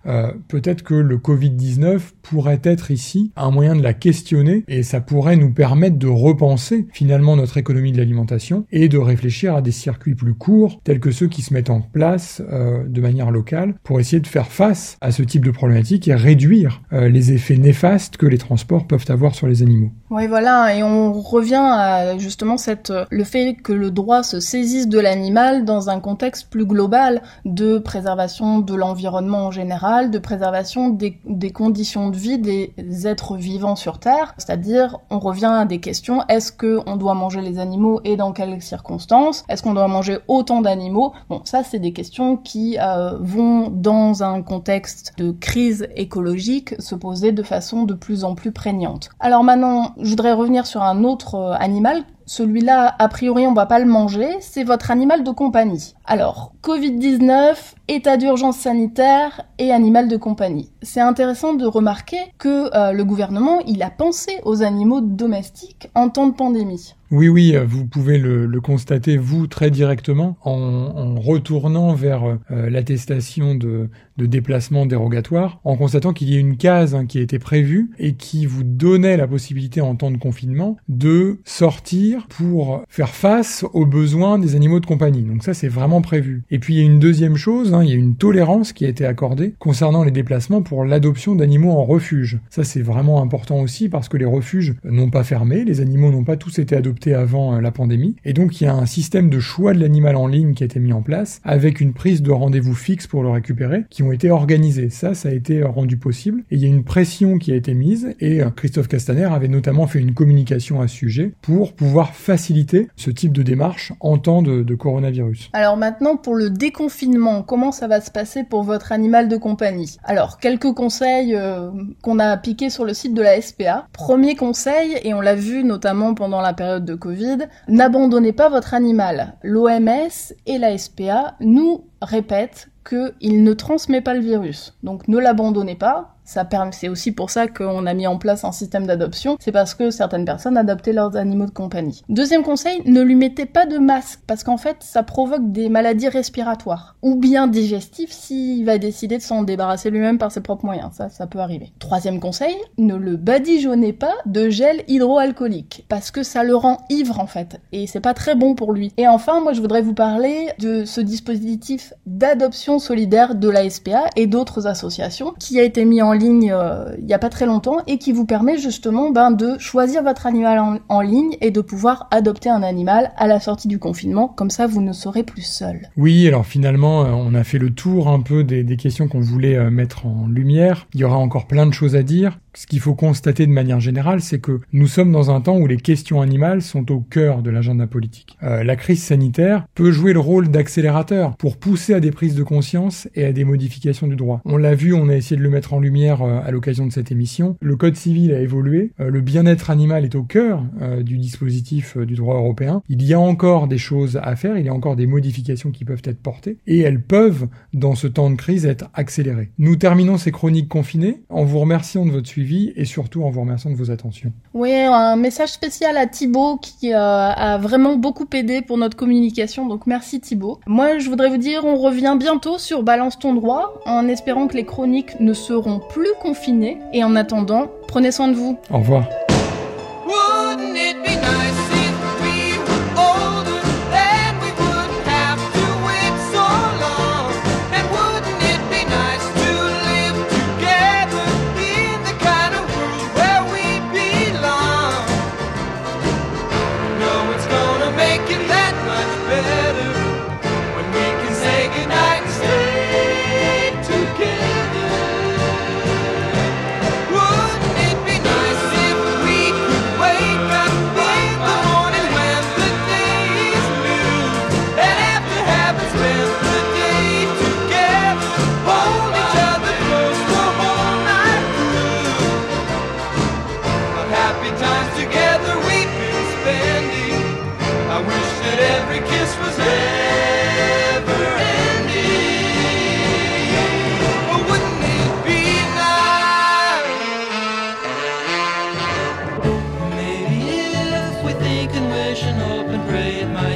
peut-être 0.49 0.83
que 0.83 0.95
le 0.95 1.19
Covid-19 1.19 2.01
pourrait 2.23 2.61
être 2.63 2.91
ici 2.91 3.33
un 3.37 3.51
moyen 3.51 3.77
de 3.77 3.83
la 3.83 3.95
questionner 3.95 4.65
et 4.69 4.83
ça 4.83 5.01
pourrait 5.01 5.37
nous 5.37 5.53
permettre 5.53 5.92
de 5.99 6.07
repenser 6.07 6.87
finalement 6.93 7.37
notre 7.37 7.59
économie 7.59 7.93
de 7.93 7.99
l'alimentation 7.99 8.65
et 8.73 8.89
de 8.89 8.99
réfléchir 8.99 9.55
à 9.55 9.63
des 9.63 9.73
circuits 9.73 10.15
plus 10.15 10.35
courts 10.35 10.81
tels 10.85 11.01
que 11.01 11.11
ceux 11.11 11.29
qui 11.29 11.43
se 11.43 11.53
mettent 11.53 11.71
en 11.71 11.81
place 11.81 12.43
euh, 12.51 12.85
de 12.87 13.01
manière 13.01 13.31
locale 13.31 13.75
pour 13.83 14.01
essayer 14.01 14.21
de 14.21 14.27
faire 14.27 14.49
face 14.49 14.97
à 15.01 15.13
ce 15.13 15.23
type 15.23 15.45
de 15.45 15.51
problématique 15.51 16.09
et 16.09 16.15
réduire 16.15 16.83
euh, 16.93 17.09
les 17.09 17.33
effets 17.33 17.57
néfastes 17.57 18.17
que 18.17 18.27
les 18.27 18.39
transports 18.39 18.87
peuvent 18.87 19.05
avoir 19.09 19.35
sur 19.35 19.47
les 19.47 19.63
animaux. 19.63 19.91
Oui, 20.11 20.27
voilà, 20.27 20.77
et 20.77 20.83
on 20.83 21.13
revient 21.13 21.55
à 21.55 22.19
justement 22.19 22.57
cette, 22.57 22.93
le 23.11 23.25
fait 23.25 23.55
que 23.55 23.73
le 23.73 23.91
droit 23.91 24.23
se 24.23 24.41
saisisse 24.41 24.89
de 24.89 24.99
l'animal 24.99 25.65
dans 25.65 25.89
un 25.89 26.01
contexte 26.01 26.51
plus 26.51 26.67
global 26.67 27.23
de 27.45 27.79
préservation 27.79 28.59
de 28.59 28.75
l'environnement 28.75 29.47
en 29.47 29.51
général, 29.51 30.11
de 30.11 30.19
préservation 30.19 30.91
des, 30.91 31.19
des 31.25 31.51
conditions 31.51 32.11
de 32.11 32.17
vie 32.17 32.39
des 32.39 32.73
êtres 33.07 33.37
vivants 33.37 33.77
sur 33.77 33.99
Terre, 33.99 34.35
c'est-à-dire 34.39 34.99
on 35.11 35.19
revient 35.19 35.53
à 35.53 35.65
des 35.65 35.79
questions, 35.83 36.23
est-ce 36.29 36.51
qu'on 36.51 36.97
doit 36.97 37.13
manger 37.13 37.43
les 37.43 37.59
animaux 37.59 38.01
et 38.05 38.17
dans 38.17 38.33
quelles 38.33 38.63
circonstances? 38.63 39.45
Est-ce 39.51 39.63
qu'on 39.63 39.75
doit 39.75 39.89
manger 39.89 40.17
autant 40.29 40.63
d'animaux? 40.63 41.13
Bon, 41.29 41.43
ça 41.45 41.63
c'est 41.63 41.79
des 41.79 41.93
questions 41.93 42.39
qui 42.39 42.79
euh, 42.81 43.19
vont 43.21 43.69
dans 43.69 44.23
un 44.23 44.41
contexte 44.41 45.13
de 45.19 45.33
crise 45.33 45.87
écologique 45.97 46.75
se 46.81 46.95
poser 46.95 47.33
de 47.33 47.43
façon 47.43 47.83
de 47.83 47.93
plus 47.93 48.25
en 48.25 48.35
plus 48.35 48.53
prégnante. 48.53 49.11
Alors 49.21 49.45
maintenant, 49.45 49.93
je 50.01 50.09
voudrais 50.09 50.33
revenir 50.33 50.67
sur 50.67 50.83
un 50.83 51.05
autre 51.05 51.35
euh, 51.35 51.53
animal 51.59 52.05
celui-là, 52.27 52.95
a 52.99 53.09
priori, 53.09 53.47
on 53.47 53.55
va 53.55 53.67
pas 53.67 53.79
le 53.79 53.87
manger, 53.87 54.29
c'est 54.41 54.65
votre 54.65 54.91
animal 54.91 55.25
de 55.25 55.31
compagnie. 55.31 55.95
Alors, 56.05 56.53
Covid-19, 56.63 57.57
état 57.89 58.17
d'urgence 58.17 58.59
sanitaire 58.59 59.43
et 59.59 59.73
animal 59.73 60.09
de 60.09 60.17
compagnie. 60.17 60.71
C'est 60.83 61.01
intéressant 61.01 61.55
de 61.55 61.67
remarquer 61.67 62.19
que 62.39 62.75
euh, 62.75 62.93
le 62.93 63.05
gouvernement, 63.05 63.61
il 63.67 63.83
a 63.83 63.91
pensé 63.91 64.41
aux 64.45 64.63
animaux 64.63 65.01
domestiques 65.01 65.91
en 65.95 66.09
temps 66.09 66.27
de 66.27 66.35
pandémie. 66.35 66.95
Oui, 67.13 67.29
oui, 67.29 67.55
euh, 67.55 67.67
vous 67.67 67.87
pouvez 67.87 68.17
le, 68.17 68.49
constater, 68.63 69.19
vous, 69.19 69.47
très 69.47 69.71
directement, 69.71 70.39
en, 70.45 71.15
retournant 71.21 71.93
vers 71.93 72.25
euh, 72.25 72.71
l'attestation 72.71 73.55
de, 73.55 73.91
déplacement 74.17 74.87
dérogatoire, 74.87 75.61
en 75.65 75.77
constatant 75.77 76.13
qu'il 76.13 76.33
y 76.33 76.37
a 76.37 76.39
une 76.39 76.57
case 76.57 76.95
hein, 76.95 77.07
qui 77.07 77.19
été 77.19 77.41
prévue 77.41 77.91
et 77.99 78.15
qui 78.15 78.47
vous 78.47 78.63
donnait 78.63 79.17
la 79.17 79.27
possibilité 79.27 79.81
en 79.81 79.97
temps 79.97 80.13
de 80.13 80.17
confinement 80.17 80.77
de 80.89 81.41
sortir 81.45 82.29
pour 82.29 82.85
faire 82.89 83.09
face 83.09 83.65
aux 83.73 83.85
besoins 83.85 84.39
des 84.39 84.55
animaux 84.55 84.79
de 84.79 84.87
compagnie. 84.87 85.23
Donc 85.23 85.43
ça, 85.43 85.55
c'est 85.55 85.69
vraiment 85.69 86.03
prévu. 86.03 86.45
Et 86.51 86.61
puis 86.61 86.75
il 86.75 86.79
y 86.79 86.83
a 86.83 86.85
une 86.85 87.01
deuxième 87.01 87.37
chose, 87.37 87.75
hein, 87.75 87.83
il 87.83 87.91
y 87.91 87.93
a 87.93 87.97
une 87.97 88.15
tolérance 88.15 88.73
qui 88.73 88.85
a 88.85 88.89
été 88.89 89.05
accordée 89.05 89.55
concernant 89.59 90.05
les 90.05 90.13
déplacements 90.13 90.63
pour 90.63 90.85
l'adoption 90.85 91.35
d'animaux 91.35 91.73
en 91.73 91.85
refuge. 91.85 92.39
Ça, 92.49 92.63
c'est 92.63 92.83
vraiment 92.83 93.23
important 93.23 93.61
aussi 93.61 93.89
parce 93.89 94.09
que 94.09 94.17
les 94.17 94.25
refuges 94.25 94.77
n'ont 94.85 95.11
pas 95.11 95.25
fermé, 95.25 95.65
les 95.65 95.81
animaux 95.81 96.13
n'ont 96.13 96.25
pas 96.25 96.37
tous 96.37 96.61
été 96.61 96.77
adoptés 96.77 97.02
avant 97.09 97.55
euh, 97.55 97.61
la 97.61 97.71
pandémie, 97.71 98.17
et 98.25 98.33
donc 98.33 98.61
il 98.61 98.65
y 98.65 98.67
a 98.67 98.75
un 98.75 98.87
système 98.87 99.31
de 99.31 99.41
choix 99.41 99.75
de 99.75 99.81
l'animal 99.81 100.17
en 100.17 100.27
ligne 100.27 100.55
qui 100.55 100.63
a 100.63 100.67
été 100.67 100.81
mis 100.81 100.93
en 100.93 101.03
place 101.03 101.41
avec 101.45 101.81
une 101.81 101.93
prise 101.93 102.23
de 102.23 102.31
rendez-vous 102.31 102.75
fixe 102.75 103.07
pour 103.07 103.23
le 103.23 103.31
récupérer, 103.31 103.85
qui 103.91 104.03
ont 104.03 104.13
été 104.13 104.31
organisés. 104.31 104.91
Ça, 104.91 105.15
ça 105.15 105.29
a 105.29 105.33
été 105.33 105.63
rendu 105.63 105.97
possible, 105.97 106.45
et 106.51 106.57
il 106.57 106.63
y 106.63 106.65
a 106.65 106.69
une 106.69 106.85
pression 106.85 107.39
qui 107.39 107.53
a 107.53 107.57
été 107.57 107.75
mise, 107.75 108.15
et 108.21 108.43
euh, 108.43 108.51
Christophe 108.51 108.89
Castaner 108.89 109.25
avait 109.25 109.49
notamment 109.49 109.87
fait 109.87 109.99
une 109.99 110.15
communication 110.15 110.81
à 110.81 110.89
ce 110.89 110.95
sujet 110.95 111.33
pour 111.43 111.73
pouvoir 111.73 112.15
faciliter 112.15 112.89
ce 112.97 113.11
type 113.11 113.33
de 113.33 113.43
démarche 113.43 113.93
en 114.01 114.19
temps 114.19 114.43
de, 114.43 114.63
coronavirus. 114.75 115.51
Alors 115.53 115.77
maintenant, 115.77 116.17
pour 116.17 116.35
le 116.35 116.49
déconfinement, 116.49 117.43
comment 117.43 117.73
ça 117.73 117.89
va 117.89 118.01
se 118.01 118.11
passer 118.11 118.43
pour 118.45 118.63
votre 118.63 118.91
animal 118.91 119.29
de 119.29 119.37
compagnie? 119.37 119.97
Alors, 120.03 120.39
quelques 120.39 120.73
conseils 120.73 121.35
euh, 121.35 121.71
qu'on 122.03 122.19
a 122.19 122.27
appliqués 122.27 122.71
sur 122.71 122.85
le 122.85 122.95
site 122.95 123.15
de 123.15 123.23
la 123.23 123.41
SPA. 123.41 123.87
Premier 123.93 124.35
conseil, 124.35 124.99
et 125.03 125.15
on 125.15 125.21
l'a 125.21 125.35
vu 125.35 125.65
notamment 125.65 126.15
pendant 126.15 126.41
la 126.41 126.53
période 126.53 126.85
de 126.85 126.92
Covid, 126.95 127.39
n'abandonnez 127.69 128.33
pas 128.33 128.49
votre 128.49 128.75
animal. 128.75 129.35
L'OMS 129.43 130.33
et 130.47 130.59
la 130.59 130.77
SPA 130.77 131.37
nous 131.41 131.85
répètent 132.01 132.69
qu'il 132.89 133.43
ne 133.45 133.53
transmet 133.53 134.01
pas 134.01 134.15
le 134.15 134.21
virus. 134.21 134.77
Donc 134.83 135.09
ne 135.09 135.19
l'abandonnez 135.19 135.77
pas, 135.77 136.17
c'est 136.25 136.89
aussi 136.89 137.13
pour 137.13 137.31
ça 137.31 137.49
qu'on 137.49 137.87
a 137.87 137.95
mis 137.95 138.07
en 138.07 138.19
place 138.19 138.45
un 138.45 138.53
système 138.53 138.87
d'adoption. 138.87 139.37
C'est 139.41 139.53
parce 139.53 139.75
que 139.75 139.91
certaines 139.91 140.25
personnes 140.25 140.57
adoptaient 140.57 140.93
leurs 140.93 141.17
animaux 141.17 141.47
de 141.47 141.51
compagnie. 141.51 142.03
Deuxième 142.09 142.43
conseil, 142.43 142.83
ne 142.85 143.03
lui 143.03 143.15
mettez 143.15 143.47
pas 143.47 143.67
de 143.67 143.79
masque 143.79 144.21
parce 144.27 144.45
qu'en 144.45 144.57
fait, 144.57 144.77
ça 144.81 145.03
provoque 145.03 145.53
des 145.53 145.69
maladies 145.69 146.09
respiratoires 146.09 146.97
ou 147.03 147.17
bien 147.17 147.49
digestives 147.49 148.13
s'il 148.13 148.65
va 148.65 148.79
décider 148.79 149.19
de 149.19 149.23
s'en 149.23 149.43
débarrasser 149.43 149.91
lui-même 149.91 150.19
par 150.19 150.33
ses 150.33 150.41
propres 150.41 150.65
moyens. 150.65 150.91
Ça, 150.93 151.09
ça 151.09 151.27
peut 151.27 151.39
arriver. 151.39 151.73
Troisième 151.79 152.21
conseil, 152.21 152.57
ne 152.79 152.95
le 152.95 153.17
badigeonnez 153.17 153.93
pas 153.93 154.15
de 154.27 154.51
gel 154.51 154.85
hydroalcoolique 154.89 155.85
parce 155.89 156.11
que 156.11 156.23
ça 156.23 156.45
le 156.45 156.55
rend 156.57 156.79
ivre 156.91 157.21
en 157.21 157.27
fait 157.27 157.61
et 157.73 157.87
c'est 157.87 158.01
pas 158.01 158.15
très 158.15 158.35
bon 158.35 158.55
pour 158.55 158.73
lui. 158.73 158.93
Et 158.97 159.09
enfin, 159.09 159.41
moi, 159.41 159.53
je 159.53 159.61
voudrais 159.61 159.83
vous 159.83 159.95
parler 159.95 160.49
de 160.59 160.85
ce 160.85 161.01
dispositif 161.01 161.93
d'adoption 162.07 162.79
solidaire 162.79 163.35
de 163.35 163.49
la 163.49 163.69
SPA 163.69 164.05
et 164.17 164.27
d'autres 164.27 164.67
associations 164.67 165.35
qui 165.39 165.59
a 165.59 165.63
été 165.63 165.85
mis 165.85 166.03
en 166.03 166.12
ligne 166.13 166.53
euh, 166.53 166.95
il 166.99 167.05
n'y 167.05 167.15
a 167.15 167.19
pas 167.19 167.29
très 167.29 167.47
longtemps 167.47 167.79
et 167.87 167.99
qui 167.99 168.13
vous 168.13 168.25
permet 168.25 168.59
justement 168.59 169.11
ben, 169.11 169.31
de 169.31 169.59
choisir 169.59 170.03
votre 170.03 170.27
animal 170.27 170.81
en, 170.89 171.01
ligne 171.01 171.37
et 171.41 171.51
de 171.51 171.61
pouvoir 171.61 172.09
adopter 172.11 172.49
un 172.49 172.63
animal 172.63 173.13
à 173.17 173.27
la 173.27 173.41
sortie 173.41 173.69
du 173.69 173.79
confinement. 173.79 174.29
Comme 174.29 174.51
ça, 174.51 174.67
vous 174.67 174.81
ne 174.81 174.93
serez 174.93 175.23
plus 175.23 175.43
seul. 175.43 175.89
Oui, 175.97 176.27
alors 176.29 176.47
finalement, 176.47 177.05
euh, 177.05 177.11
on 177.11 177.35
a 177.35 177.45
fait 177.45 177.59
le 177.59 177.71
tour 177.71 178.09
un 178.09 178.21
peu 178.21 178.45
des, 178.45 178.77
questions 178.77 179.09
qu'on 179.09 179.21
voulait 179.21 179.57
euh, 179.57 179.71
mettre 179.71 180.07
en 180.07 180.27
lumière. 180.29 180.87
Il 180.95 181.01
y 181.01 181.05
aura 181.05 181.17
encore 181.17 181.47
plein 181.47 181.67
de 181.67 181.73
choses 181.73 181.97
à 181.97 182.03
dire 182.03 182.39
ce 182.55 182.67
qu'il 182.67 182.81
faut 182.81 182.95
constater 182.95 183.47
de 183.47 183.53
manière 183.53 183.81
générale, 183.81 184.21
c'est 184.21 184.39
que 184.39 184.61
nous 184.73 184.87
sommes 184.87 185.11
dans 185.11 185.31
un 185.31 185.41
temps 185.41 185.57
où 185.57 185.67
les 185.67 185.79
questions 185.79 186.21
animales 186.21 186.63
sont 186.63 186.91
au 186.93 187.01
cœur 187.01 187.43
de 187.43 187.51
l'agenda 187.51 187.87
politique. 187.87 188.37
Euh, 188.43 188.63
la 188.63 188.77
crise 188.77 189.03
sanitaire 189.03 189.67
peut 189.75 189.91
jouer 189.91 190.13
le 190.13 190.21
rôle 190.21 190.49
d'accélérateur 190.49 191.37
pour 191.37 191.57
pousser 191.57 191.95
à 191.95 192.01
des 192.01 192.11
prises 192.11 192.35
de 192.35 192.43
conscience 192.43 193.09
et 193.15 193.25
à 193.25 193.33
des 193.33 193.45
modifications 193.45 194.07
du 194.07 194.17
droit. 194.17 194.43
On 194.45 194.57
l'a 194.57 194.75
vu, 194.75 194.93
on 194.93 195.09
a 195.09 195.17
essayé 195.17 195.37
de 195.37 195.43
le 195.43 195.51
mettre 195.51 195.73
en 195.73 195.81
lumière 195.81 196.23
euh, 196.23 196.41
à 196.45 196.51
l'occasion 196.51 196.87
de 196.87 196.93
cette 196.93 197.11
émission. 197.11 197.57
Le 197.61 197.77
code 197.77 197.97
civil 197.97 198.33
a 198.35 198.41
évolué, 198.41 198.93
euh, 199.01 199.09
le 199.09 199.21
bien-être 199.21 199.71
animal 199.71 200.05
est 200.05 200.15
au 200.15 200.23
cœur 200.23 200.63
du 201.03 201.19
dispositif 201.19 201.97
du 201.97 202.15
droit 202.15 202.37
européen. 202.37 202.83
Il 202.89 203.03
y 203.03 203.15
a 203.15 203.21
encore 203.21 203.69
des 203.69 203.79
choses 203.79 204.19
à 204.23 204.37
faire, 204.37 204.59
il 204.59 204.67
y 204.67 204.69
a 204.69 204.75
encore 204.75 204.97
des 204.97 205.07
modifications 205.07 205.71
qui 205.71 205.85
peuvent 205.85 206.03
être 206.05 206.21
portées 206.21 206.59
et 206.67 206.81
elles 206.81 207.01
peuvent, 207.01 207.47
dans 207.73 207.95
ce 207.95 208.07
temps 208.07 208.31
de 208.31 208.37
crise, 208.37 208.67
être 208.67 208.91
accélérées. 208.95 209.51
Nous 209.59 209.77
terminons 209.77 210.19
ces 210.19 210.33
chroniques 210.33 210.69
confinées 210.69 211.23
en 211.29 211.45
vous 211.45 211.59
remerciant 211.59 212.05
de 212.05 212.11
votre 212.11 212.29
suivi 212.29 212.42
et 212.77 212.85
surtout 212.85 213.23
en 213.25 213.31
vous 213.31 213.41
remerciant 213.41 213.71
de 213.71 213.77
vos 213.77 213.91
attentions. 213.91 214.33
Oui, 214.55 214.73
un 214.73 215.17
message 215.17 215.51
spécial 215.51 215.97
à 215.97 216.07
Thibaut 216.07 216.59
qui 216.59 216.93
euh, 216.93 216.99
a 216.99 217.59
vraiment 217.59 217.97
beaucoup 217.97 218.27
aidé 218.33 218.63
pour 218.63 218.79
notre 218.79 218.97
communication, 218.97 219.67
donc 219.67 219.87
merci 219.87 220.21
Thibaut. 220.21 220.61
Moi, 220.67 220.99
je 220.99 221.09
voudrais 221.09 221.29
vous 221.29 221.39
dire, 221.39 221.65
on 221.65 221.77
revient 221.77 222.17
bientôt 222.19 222.59
sur 222.59 222.83
Balance 222.83 223.19
ton 223.19 223.35
droit, 223.35 223.81
en 223.87 224.09
espérant 224.09 224.47
que 224.47 224.57
les 224.57 224.65
chroniques 224.65 225.19
ne 225.21 225.33
seront 225.33 225.81
plus 225.91 226.13
confinées. 226.21 226.79
Et 226.93 227.05
en 227.05 227.17
attendant, 227.17 227.69
prenez 227.89 228.13
soin 228.13 228.29
de 228.29 228.35
vous. 228.35 228.59
Au 228.71 228.79
revoir. 228.79 229.07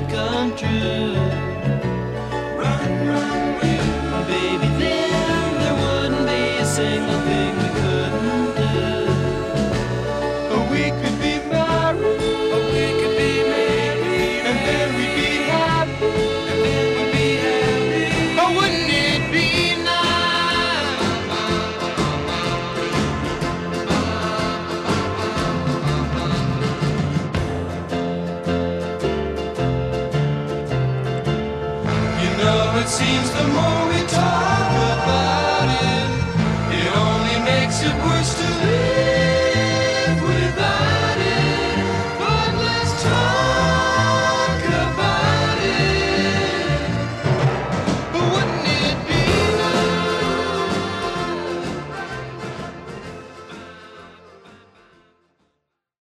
might 0.00 0.11
come 0.11 0.54
true. 0.56 1.14
Run, 2.61 3.09
run, 3.09 3.61
baby, 4.26 4.68
then 4.78 5.61
there 5.61 5.74
wouldn't 5.74 6.26
be 6.26 6.59
a 6.59 6.66
single. 6.66 7.15